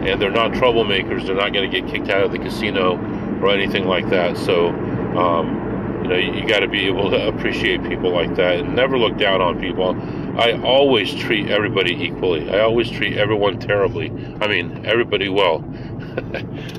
and 0.04 0.20
they're 0.20 0.30
not 0.30 0.52
troublemakers. 0.52 1.26
They're 1.26 1.36
not 1.36 1.52
going 1.52 1.70
to 1.70 1.80
get 1.80 1.88
kicked 1.88 2.08
out 2.08 2.24
of 2.24 2.32
the 2.32 2.38
casino 2.38 2.96
or 3.42 3.50
anything 3.50 3.86
like 3.86 4.08
that. 4.08 4.36
So. 4.36 4.70
Um, 5.16 5.65
you 6.06 6.12
know, 6.12 6.18
you, 6.18 6.40
you 6.40 6.48
got 6.48 6.60
to 6.60 6.68
be 6.68 6.86
able 6.86 7.10
to 7.10 7.26
appreciate 7.26 7.82
people 7.82 8.12
like 8.12 8.36
that 8.36 8.60
and 8.60 8.76
never 8.76 8.96
look 8.96 9.18
down 9.18 9.40
on 9.40 9.60
people. 9.60 9.96
I 10.40 10.52
always 10.62 11.12
treat 11.12 11.48
everybody 11.48 11.92
equally. 11.94 12.48
I 12.48 12.60
always 12.60 12.88
treat 12.88 13.16
everyone 13.16 13.58
terribly. 13.58 14.10
I 14.40 14.46
mean, 14.46 14.86
everybody 14.86 15.28
well. 15.28 15.58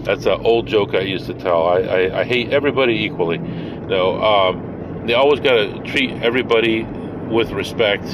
That's 0.04 0.26
an 0.26 0.46
old 0.46 0.68
joke 0.68 0.94
I 0.96 1.02
used 1.02 1.26
to 1.26 1.34
tell. 1.34 1.68
I, 1.68 1.80
I, 1.80 2.20
I 2.22 2.24
hate 2.24 2.54
everybody 2.54 2.94
equally. 3.04 3.38
No, 3.38 4.22
um, 4.24 5.04
they 5.06 5.14
always 5.14 5.42
got 5.42 5.56
to 5.56 5.82
treat 5.92 6.12
everybody 6.24 6.84
with 7.30 7.52
respect, 7.52 8.06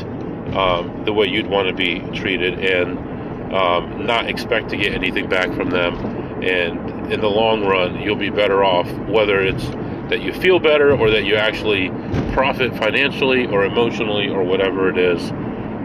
um, 0.56 1.04
the 1.06 1.14
way 1.14 1.28
you'd 1.28 1.48
want 1.48 1.68
to 1.68 1.76
be 1.76 2.00
treated, 2.18 2.58
and 2.58 3.54
um, 3.54 4.08
not 4.08 4.28
expect 4.28 4.70
to 4.70 4.78
get 4.78 4.94
anything 4.94 5.30
back 5.30 5.54
from 5.54 5.70
them. 5.70 5.96
And 6.44 7.14
in 7.14 7.22
the 7.22 7.30
long 7.30 7.64
run, 7.64 8.02
you'll 8.02 8.16
be 8.16 8.32
better 8.32 8.64
off, 8.64 8.92
whether 9.08 9.40
it's 9.40 9.64
that 10.10 10.22
you 10.22 10.34
feel 10.34 10.60
better 10.60 10.96
or 10.96 11.10
that 11.10 11.24
you 11.24 11.36
actually 11.36 11.90
profit 12.34 12.76
financially 12.78 13.48
or 13.48 13.66
emotionally 13.66 14.30
or 14.30 14.44
whatever 14.44 14.90
it 14.90 14.98
is. 14.98 15.32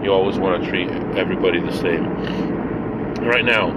You 0.03 0.13
always 0.13 0.39
want 0.39 0.63
to 0.63 0.69
treat 0.71 0.89
everybody 1.17 1.61
the 1.61 1.73
same. 1.73 2.05
Right 3.25 3.45
now, 3.45 3.71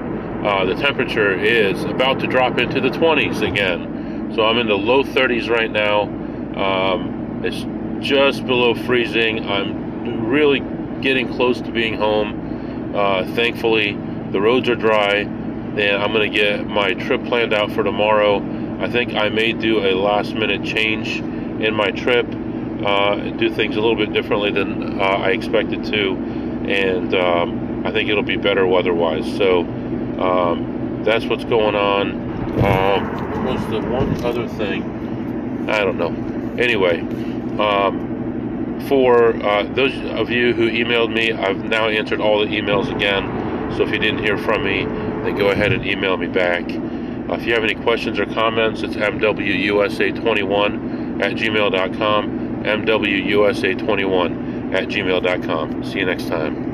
uh, 0.45 0.65
the 0.65 0.75
temperature 0.75 1.33
is 1.33 1.83
about 1.83 2.19
to 2.19 2.27
drop 2.27 2.57
into 2.57 2.81
the 2.81 2.89
20s 2.89 3.47
again. 3.47 4.31
So 4.35 4.45
I'm 4.45 4.57
in 4.57 4.67
the 4.67 4.77
low 4.77 5.03
30s 5.03 5.49
right 5.49 5.69
now. 5.69 6.03
Um, 6.55 7.41
it's 7.43 7.65
just 8.05 8.45
below 8.45 8.73
freezing. 8.73 9.47
I'm 9.47 10.25
really 10.27 10.61
getting 11.01 11.33
close 11.33 11.61
to 11.61 11.71
being 11.71 11.95
home. 11.95 12.95
Uh, 12.95 13.25
thankfully, 13.35 13.93
the 14.31 14.41
roads 14.41 14.69
are 14.69 14.75
dry, 14.75 15.15
and 15.17 16.01
I'm 16.01 16.11
going 16.11 16.31
to 16.31 16.37
get 16.37 16.65
my 16.65 16.93
trip 16.93 17.23
planned 17.25 17.53
out 17.53 17.71
for 17.71 17.83
tomorrow. 17.83 18.39
I 18.81 18.89
think 18.89 19.13
I 19.13 19.29
may 19.29 19.53
do 19.53 19.85
a 19.85 19.93
last 19.93 20.33
minute 20.33 20.63
change 20.63 21.19
in 21.19 21.75
my 21.75 21.91
trip, 21.91 22.25
uh, 22.83 23.15
do 23.37 23.53
things 23.53 23.75
a 23.75 23.79
little 23.79 23.95
bit 23.95 24.11
differently 24.11 24.51
than 24.51 24.99
uh, 24.99 25.03
I 25.03 25.29
expected 25.29 25.83
to. 25.85 26.15
and 26.67 27.13
um, 27.13 27.85
I 27.85 27.91
think 27.91 28.09
it'll 28.09 28.23
be 28.23 28.37
better 28.37 28.65
weather-wise. 28.65 29.25
So 29.37 29.61
um, 30.19 31.01
that's 31.03 31.25
what's 31.25 31.43
going 31.43 31.75
on. 31.75 32.11
Um, 32.63 33.45
was 33.45 33.61
the 33.69 33.81
one 33.87 34.23
other 34.23 34.47
thing? 34.47 35.69
I 35.69 35.83
don't 35.83 35.97
know. 35.97 36.13
Anyway, 36.61 36.99
um, 37.59 38.83
for 38.87 39.35
uh, 39.45 39.63
those 39.63 39.93
of 40.11 40.29
you 40.29 40.53
who 40.53 40.69
emailed 40.69 41.13
me, 41.13 41.31
I've 41.31 41.63
now 41.63 41.87
answered 41.87 42.19
all 42.19 42.39
the 42.39 42.47
emails 42.47 42.93
again. 42.93 43.71
So 43.77 43.83
if 43.83 43.91
you 43.91 43.99
didn't 43.99 44.23
hear 44.23 44.37
from 44.37 44.63
me, 44.63 44.85
then 44.85 45.35
go 45.35 45.49
ahead 45.49 45.71
and 45.71 45.85
email 45.85 46.17
me 46.17 46.27
back. 46.27 46.63
Uh, 47.29 47.35
if 47.35 47.45
you 47.45 47.53
have 47.53 47.63
any 47.63 47.75
questions 47.75 48.19
or 48.19 48.25
comments, 48.25 48.81
it's 48.81 48.95
mwusa21 48.95 51.23
at 51.23 51.33
gmail.com. 51.33 52.63
mwusa21 52.63 54.73
at 54.73 54.87
gmail.com. 54.87 55.83
See 55.83 55.99
you 55.99 56.05
next 56.05 56.27
time. 56.27 56.69